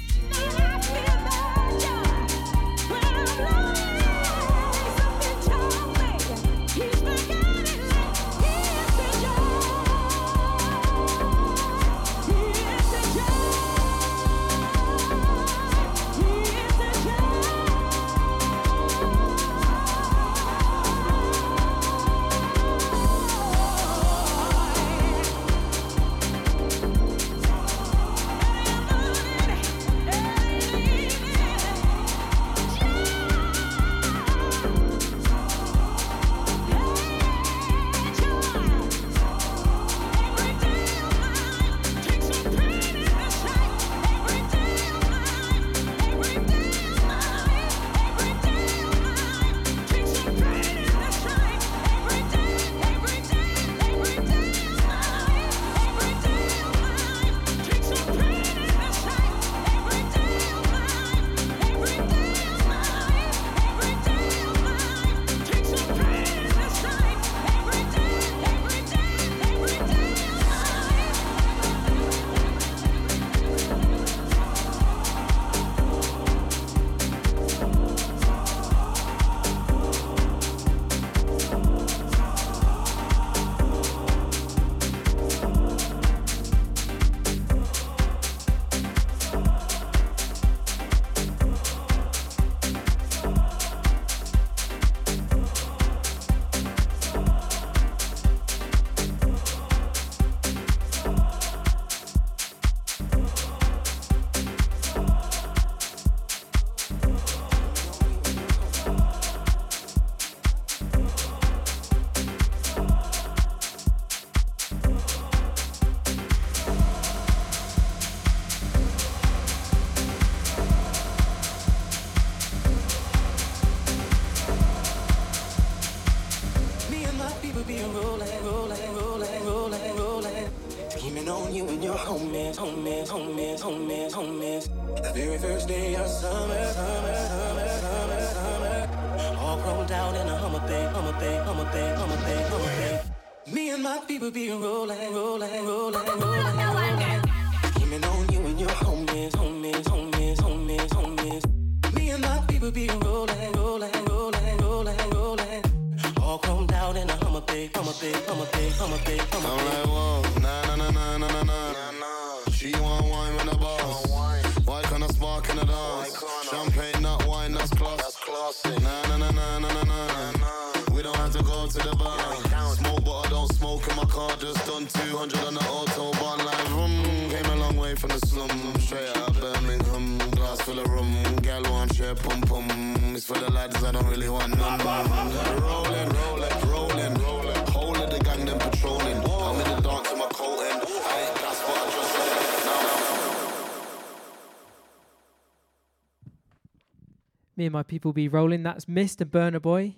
[197.80, 198.64] My people be rolling.
[198.64, 199.24] That's Mr.
[199.24, 199.96] Burna Boy.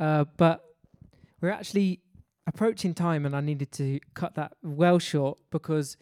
[0.00, 0.64] Uh, but
[1.40, 2.00] we're actually
[2.48, 5.96] approaching time, and I needed to cut that well short because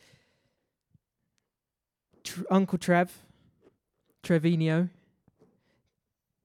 [2.24, 3.12] Tr- Uncle Trev,
[4.22, 4.88] Trevino,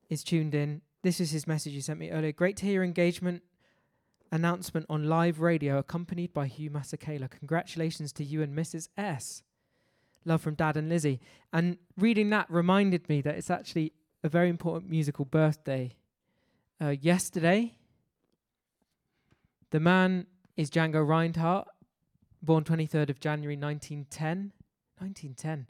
[0.10, 0.82] is tuned in.
[1.04, 2.34] This is his message he sent me earlier.
[2.34, 3.44] Great to hear engagement
[4.30, 7.30] announcement on live radio, accompanied by Hugh Masekela.
[7.30, 8.90] Congratulations to you and Mrs.
[8.98, 9.44] S.
[10.26, 11.22] Love from Dad and Lizzie.
[11.54, 15.96] And reading that reminded me that it's actually a very important musical birthday.
[16.82, 17.74] Uh, yesterday,
[19.72, 21.68] the man is Django Reinhardt,
[22.42, 24.52] born 23rd of January 1910.
[25.00, 25.68] 1910.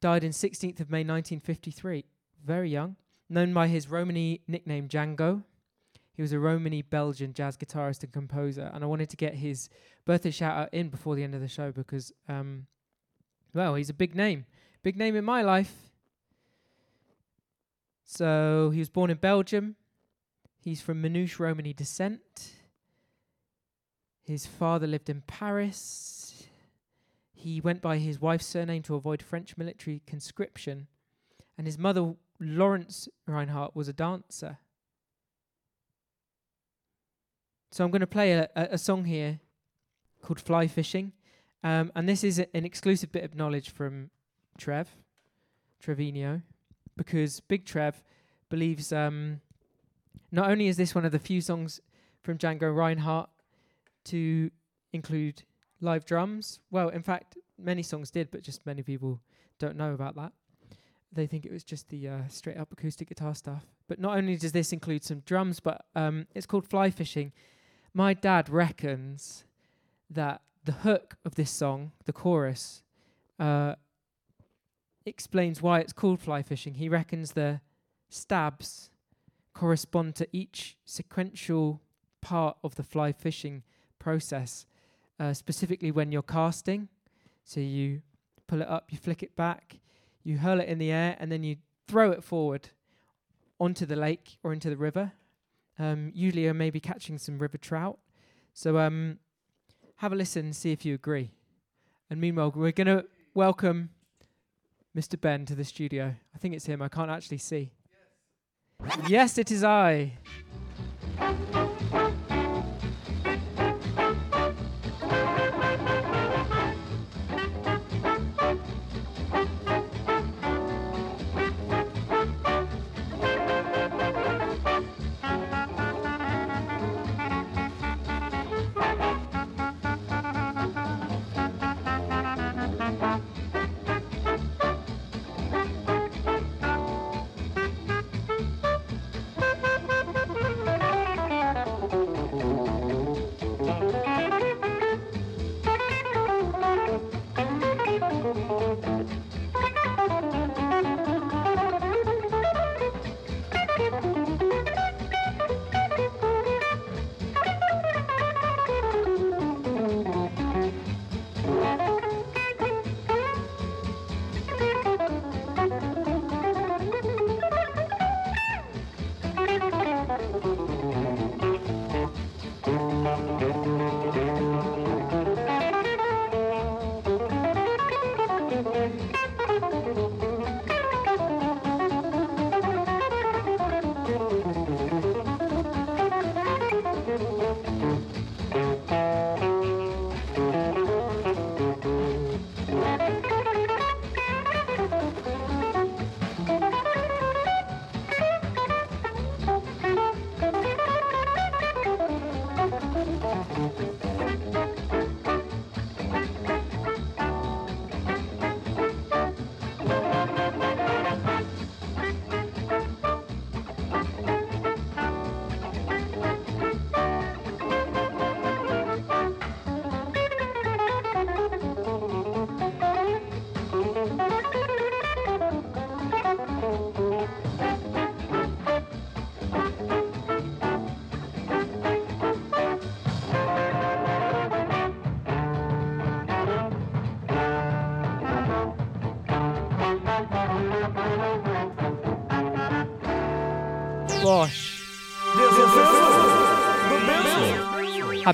[0.00, 2.04] Died in 16th of May 1953.
[2.44, 2.96] Very young.
[3.28, 5.42] Known by his Romany nickname Django.
[6.12, 8.70] He was a Romany Belgian jazz guitarist and composer.
[8.72, 9.68] And I wanted to get his
[10.04, 12.66] birthday shout out in before the end of the show because, um,
[13.54, 14.46] well, he's a big name.
[14.82, 15.87] Big name in my life.
[18.10, 19.76] So he was born in Belgium.
[20.56, 22.54] He's from Manouche Romani descent.
[24.24, 26.46] His father lived in Paris.
[27.34, 30.86] He went by his wife's surname to avoid French military conscription.
[31.58, 34.56] And his mother, Laurence Reinhardt, was a dancer.
[37.70, 39.38] So I'm going to play a, a, a song here
[40.22, 41.12] called Fly Fishing.
[41.62, 44.08] Um, and this is a, an exclusive bit of knowledge from
[44.56, 44.96] Trev,
[45.78, 46.40] Trevino,
[46.98, 48.02] because Big Trev
[48.50, 49.40] believes um,
[50.30, 51.80] not only is this one of the few songs
[52.20, 53.30] from Django Reinhardt
[54.04, 54.50] to
[54.92, 55.44] include
[55.80, 59.20] live drums, well, in fact, many songs did, but just many people
[59.58, 60.32] don't know about that.
[61.10, 63.64] They think it was just the uh, straight up acoustic guitar stuff.
[63.86, 67.32] But not only does this include some drums, but um, it's called Fly Fishing.
[67.94, 69.44] My dad reckons
[70.10, 72.82] that the hook of this song, the chorus,
[73.38, 73.76] uh,
[75.08, 76.74] explains why it's called fly fishing.
[76.74, 77.60] He reckons the
[78.08, 78.90] stabs
[79.54, 81.80] correspond to each sequential
[82.20, 83.62] part of the fly fishing
[83.98, 84.66] process,
[85.18, 86.88] uh, specifically when you're casting.
[87.44, 88.02] So you
[88.46, 89.80] pull it up, you flick it back,
[90.22, 91.56] you hurl it in the air, and then you
[91.86, 92.70] throw it forward
[93.58, 95.12] onto the lake or into the river.
[95.78, 97.98] Um, usually, you're maybe catching some river trout.
[98.52, 99.18] So um,
[99.96, 101.30] have a listen, see if you agree.
[102.10, 103.04] And meanwhile, we're going to
[103.34, 103.90] welcome
[104.96, 105.20] Mr.
[105.20, 106.14] Ben to the studio.
[106.34, 106.82] I think it's him.
[106.82, 107.72] I can't actually see.
[108.84, 110.14] Yes, yes it is I.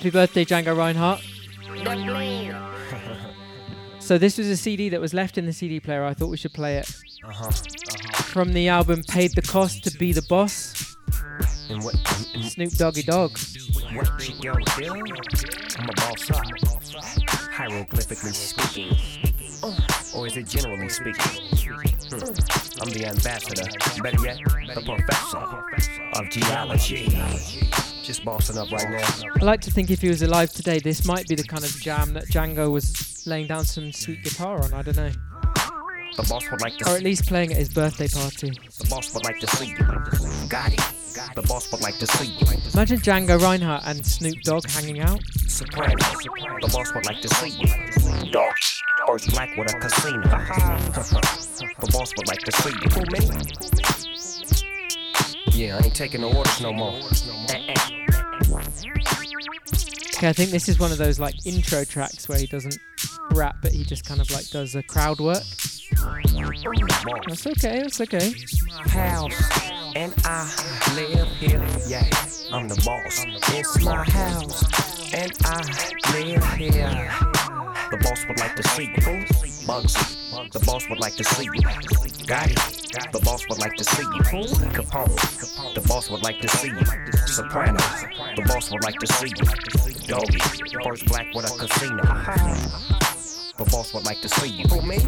[0.05, 1.24] Happy birthday, Django Reinhardt.
[4.01, 6.05] So this was a CD that was left in the CD player.
[6.05, 6.94] I thought we should play it.
[7.26, 7.51] Uh-huh.
[8.24, 10.98] From the album Paid the Cost to Be the Boss.
[11.70, 11.94] And what?
[12.43, 13.39] Snoop Doggy Dogg.
[13.94, 14.93] What you gonna do?
[15.78, 16.44] I'm a boss up.
[17.51, 18.94] Hieroglyphically speaking.
[20.14, 21.40] Or is it generally speaking?
[22.10, 22.24] Hmm.
[22.82, 23.70] I'm the ambassador.
[24.02, 24.39] Better yet,
[24.74, 25.39] the professor
[26.20, 27.09] of geology.
[28.05, 29.32] Just bossing up right now.
[29.40, 31.70] I like to think if he was alive today, this might be the kind of
[31.81, 34.74] jam that Django was laying down some sweet guitar on.
[34.74, 35.10] I don't know.
[36.16, 38.51] The boss would like to Or at least playing at his birthday party.
[38.51, 39.76] The boss would like to see you.
[40.48, 40.81] Got it.
[41.35, 42.47] The boss would like to see you.
[42.74, 45.20] Imagine Django Reinhardt and Snoop Dogg hanging out.
[45.48, 45.94] Soprano.
[45.97, 48.31] The boss would like to see you.
[48.31, 48.52] Dog.
[49.06, 50.20] First black with a casino.
[50.22, 52.89] the boss would like to see you.
[52.90, 53.20] Who me?
[55.52, 56.98] Yeah, I ain't taking no orders no more.
[57.51, 57.64] Eh,
[60.24, 62.78] Okay, I think this is one of those like intro tracks where he doesn't
[63.32, 65.42] rap, but he just kind of like does a crowd work.
[67.28, 68.32] That's okay, that's okay.
[68.88, 69.60] House.
[69.94, 70.51] And I
[70.96, 71.62] live here.
[71.86, 72.09] Yeah,
[72.51, 73.22] I'm the boss.
[73.52, 75.12] It's my house.
[75.12, 75.60] And I
[76.14, 77.12] live here.
[77.90, 78.86] The boss would like to see.
[79.66, 80.23] Bugsy.
[80.35, 81.62] The boss would like to see you.
[82.27, 82.59] Got it.
[83.12, 84.23] The boss would like to see you.
[84.74, 85.74] Capone.
[85.74, 86.85] The boss would like to see you.
[87.27, 87.78] Soprano.
[88.35, 89.44] The boss would like to see you.
[90.09, 90.39] Doggy.
[90.82, 92.02] First black with a casino.
[93.56, 94.65] The boss would like to see you.
[94.66, 94.98] Who me?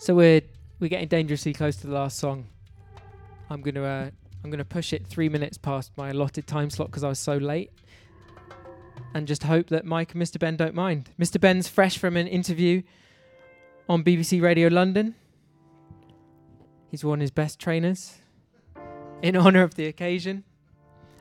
[0.00, 0.40] So we're
[0.80, 2.46] we're getting dangerously close to the last song.
[3.50, 4.10] I'm gonna uh,
[4.42, 7.36] I'm gonna push it three minutes past my allotted time slot because I was so
[7.36, 7.70] late,
[9.12, 10.38] and just hope that Mike and Mr.
[10.38, 11.10] Ben don't mind.
[11.20, 11.38] Mr.
[11.38, 12.80] Ben's fresh from an interview
[13.90, 15.16] on BBC Radio London.
[16.88, 18.14] He's worn his best trainers
[19.20, 20.44] in honor of the occasion,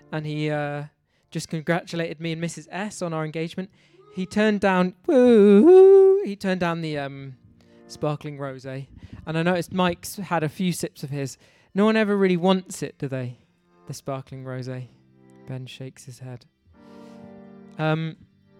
[0.09, 0.83] and he uh,
[1.31, 2.69] just congratulated me and Mrs.
[2.71, 3.71] S on our engagement.
[4.15, 7.35] He turned down woo, he turned down the um,
[7.89, 8.87] sparkling rosé,
[9.25, 11.37] and I noticed Mike's had a few sips of his.
[11.73, 13.37] No one ever really wants it, do they?
[13.87, 14.87] The sparkling rosé.
[15.47, 16.45] Ben shakes his head.
[17.77, 18.15] Um,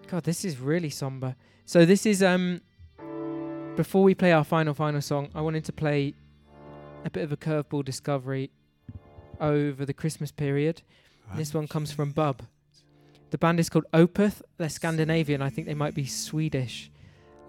[0.07, 1.35] God, this is really somber.
[1.65, 2.61] So this is um.
[3.76, 6.14] Before we play our final final song, I wanted to play
[7.06, 8.51] a bit of a curveball discovery
[9.39, 10.81] over the Christmas period.
[11.35, 12.41] This one comes from Bub.
[13.30, 14.41] The band is called Opeth.
[14.57, 15.41] They're Scandinavian.
[15.41, 16.91] I think they might be Swedish.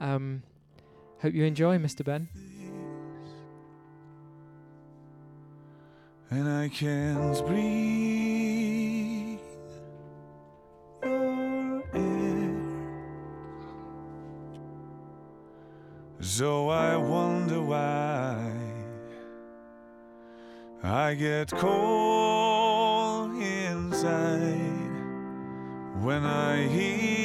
[0.00, 0.42] Um,
[1.22, 2.04] hope you enjoy, Mr.
[2.04, 2.28] Ben.
[6.30, 9.40] and I can't breathe
[11.02, 12.50] your air.
[16.20, 18.52] So I wonder why
[20.82, 24.56] I get cold inside
[26.00, 27.19] when I hear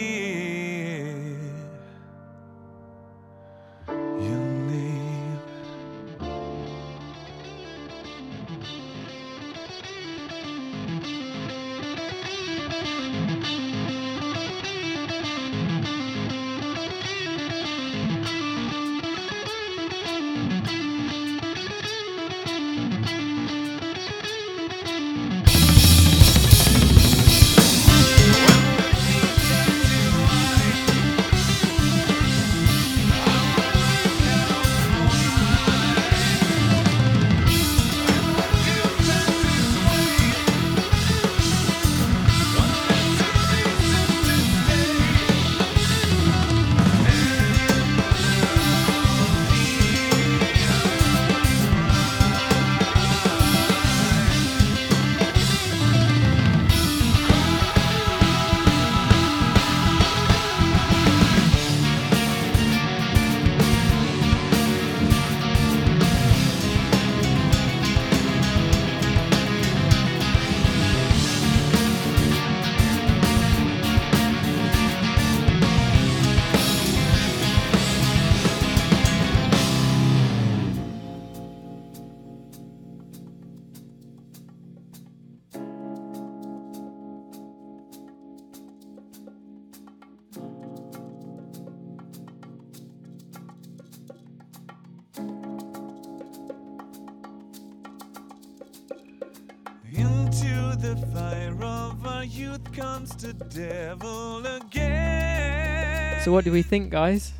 [106.45, 107.33] do we think, guys?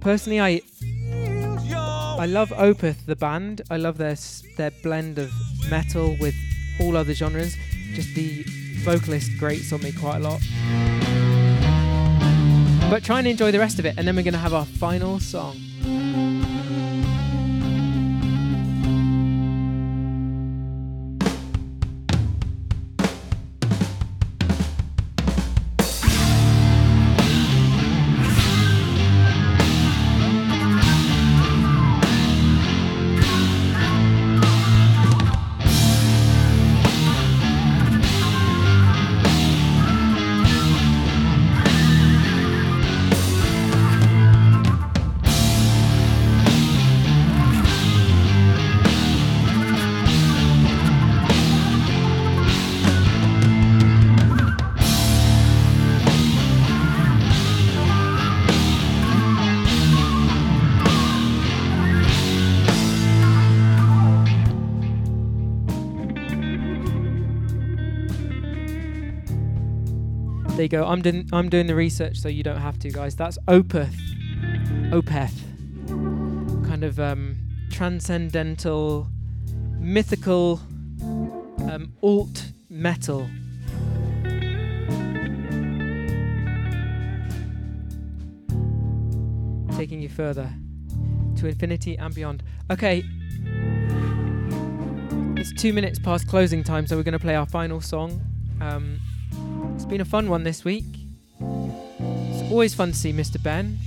[0.00, 0.60] Personally, I
[2.18, 3.62] I love Opeth the band.
[3.70, 4.16] I love their
[4.56, 5.30] their blend of
[5.70, 6.34] metal with
[6.80, 7.56] all other genres.
[7.94, 8.42] Just the
[8.82, 10.40] vocalist grates on me quite a lot.
[12.90, 15.20] But try and enjoy the rest of it, and then we're gonna have our final
[15.20, 15.69] song.
[70.70, 70.86] Go.
[70.86, 73.14] I'm doing I'm doing the research, so you don't have to, guys.
[73.16, 73.94] That's Opeth.
[74.90, 75.34] Opeth.
[76.66, 77.36] Kind of um,
[77.70, 79.08] transcendental,
[79.78, 80.60] mythical,
[81.02, 83.28] um, alt metal.
[89.76, 90.50] Taking you further
[91.36, 92.42] to infinity and beyond.
[92.70, 93.02] Okay.
[95.36, 98.20] It's two minutes past closing time, so we're going to play our final song.
[98.60, 99.00] Um,
[99.80, 100.84] it's been a fun one this week.
[101.40, 103.42] It's always fun to see Mr.
[103.42, 103.78] Ben.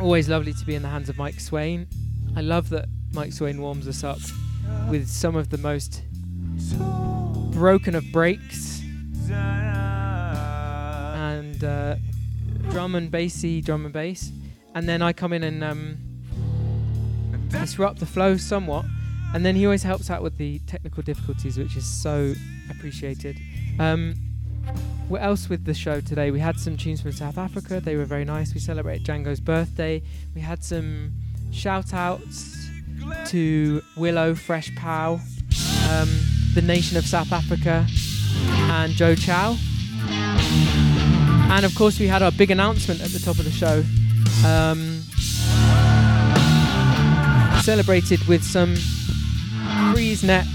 [0.00, 1.86] Always lovely to be in the hands of Mike Swain.
[2.34, 4.18] I love that Mike Swain warms us up
[4.88, 6.02] with some of the most
[7.52, 8.80] broken of breaks
[9.30, 11.96] and uh,
[12.70, 14.32] drum and bassy drum and bass.
[14.74, 15.98] And then I come in and um,
[17.48, 18.86] disrupt the flow somewhat.
[19.34, 22.32] And then he always helps out with the technical difficulties, which is so
[22.70, 23.36] appreciated.
[23.78, 24.14] Um,
[25.08, 26.30] what else with the show today?
[26.30, 27.80] We had some tunes from South Africa.
[27.80, 28.54] They were very nice.
[28.54, 30.02] We celebrated Django's birthday.
[30.34, 31.12] We had some
[31.50, 32.68] shout outs
[33.26, 35.14] to Willo Fresh Pow,
[35.90, 36.08] um,
[36.54, 37.86] the Nation of South Africa,
[38.70, 39.56] and Joe Chow.
[41.52, 43.82] And of course, we had our big announcement at the top of the show.
[44.46, 45.02] Um,
[47.62, 48.74] celebrated with some
[49.92, 50.46] Freixenet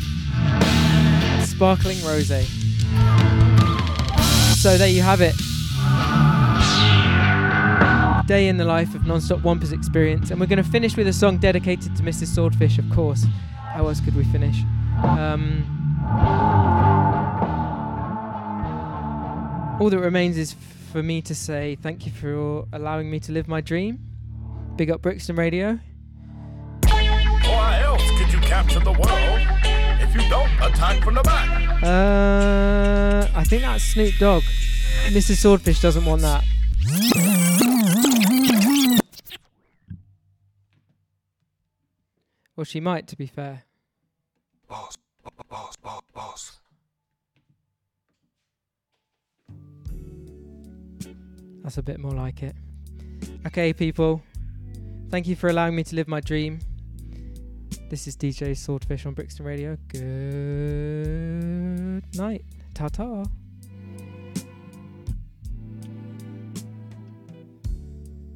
[1.46, 2.65] Sparkling Rosé.
[4.58, 5.36] So there you have it.
[8.28, 11.14] Day in the life of Nonstop Whompers experience, and we're going to finish with a
[11.14, 12.34] song dedicated to Mrs.
[12.34, 13.26] Swordfish, of course.
[13.74, 14.58] How else could we finish?
[15.04, 15.64] Um,
[19.80, 20.56] all that remains is
[20.92, 24.00] for me to say thank you for allowing me to live my dream.
[24.78, 25.80] Big up Brixton Radio.
[26.88, 29.55] Why else could you capture the world
[30.16, 31.84] if you don't attack from the back?
[31.84, 34.44] Uh, I think that's Snoop Dogg.
[35.08, 35.42] Mrs.
[35.42, 36.44] Swordfish doesn't want that.
[42.56, 43.64] Well, she might, to be fair.
[44.70, 44.96] Boss,
[45.50, 46.52] boss, boss, boss.
[51.64, 52.56] That's a bit more like it.
[53.48, 54.22] Okay, people.
[55.10, 56.60] Thank you for allowing me to live my dream.
[57.96, 59.78] This is DJ Swordfish on Brixton Radio.
[59.88, 60.04] Good
[62.18, 62.44] night.
[62.74, 63.24] Ta ta.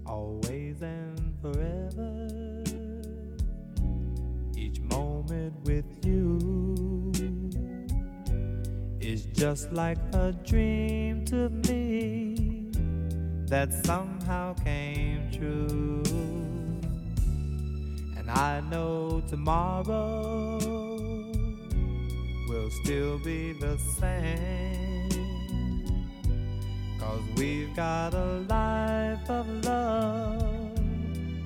[0.06, 2.64] always and forever.
[4.56, 7.11] Each moment with you
[9.02, 12.69] is just like a dream to me
[13.48, 16.39] that somehow came true.
[18.30, 20.60] I know tomorrow
[22.47, 25.10] will still be the same.
[26.99, 30.80] Cause we've got a life of love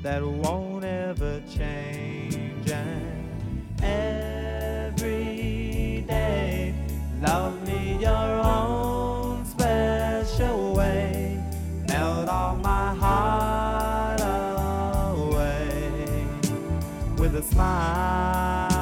[0.04, 2.70] that won't ever change.
[2.70, 5.24] And every
[6.08, 6.76] day,
[7.22, 11.42] love me your own special way.
[11.88, 13.73] Melt all my heart
[17.36, 18.73] a smile.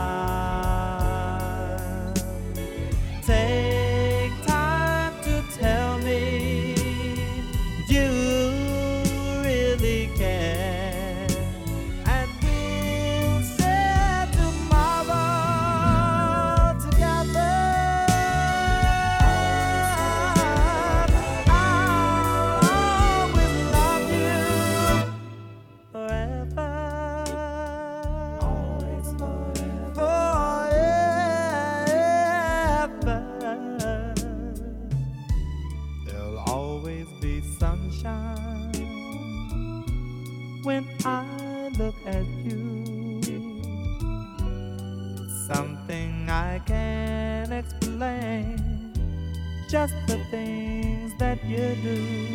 [49.71, 52.27] just the things that you do.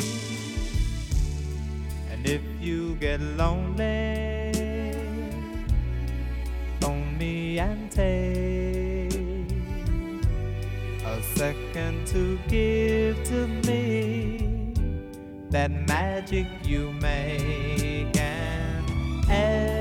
[2.11, 4.53] And if you get lonely,
[6.81, 9.13] phone me and take
[11.05, 14.73] a second to give to me
[15.51, 19.76] that magic you make and.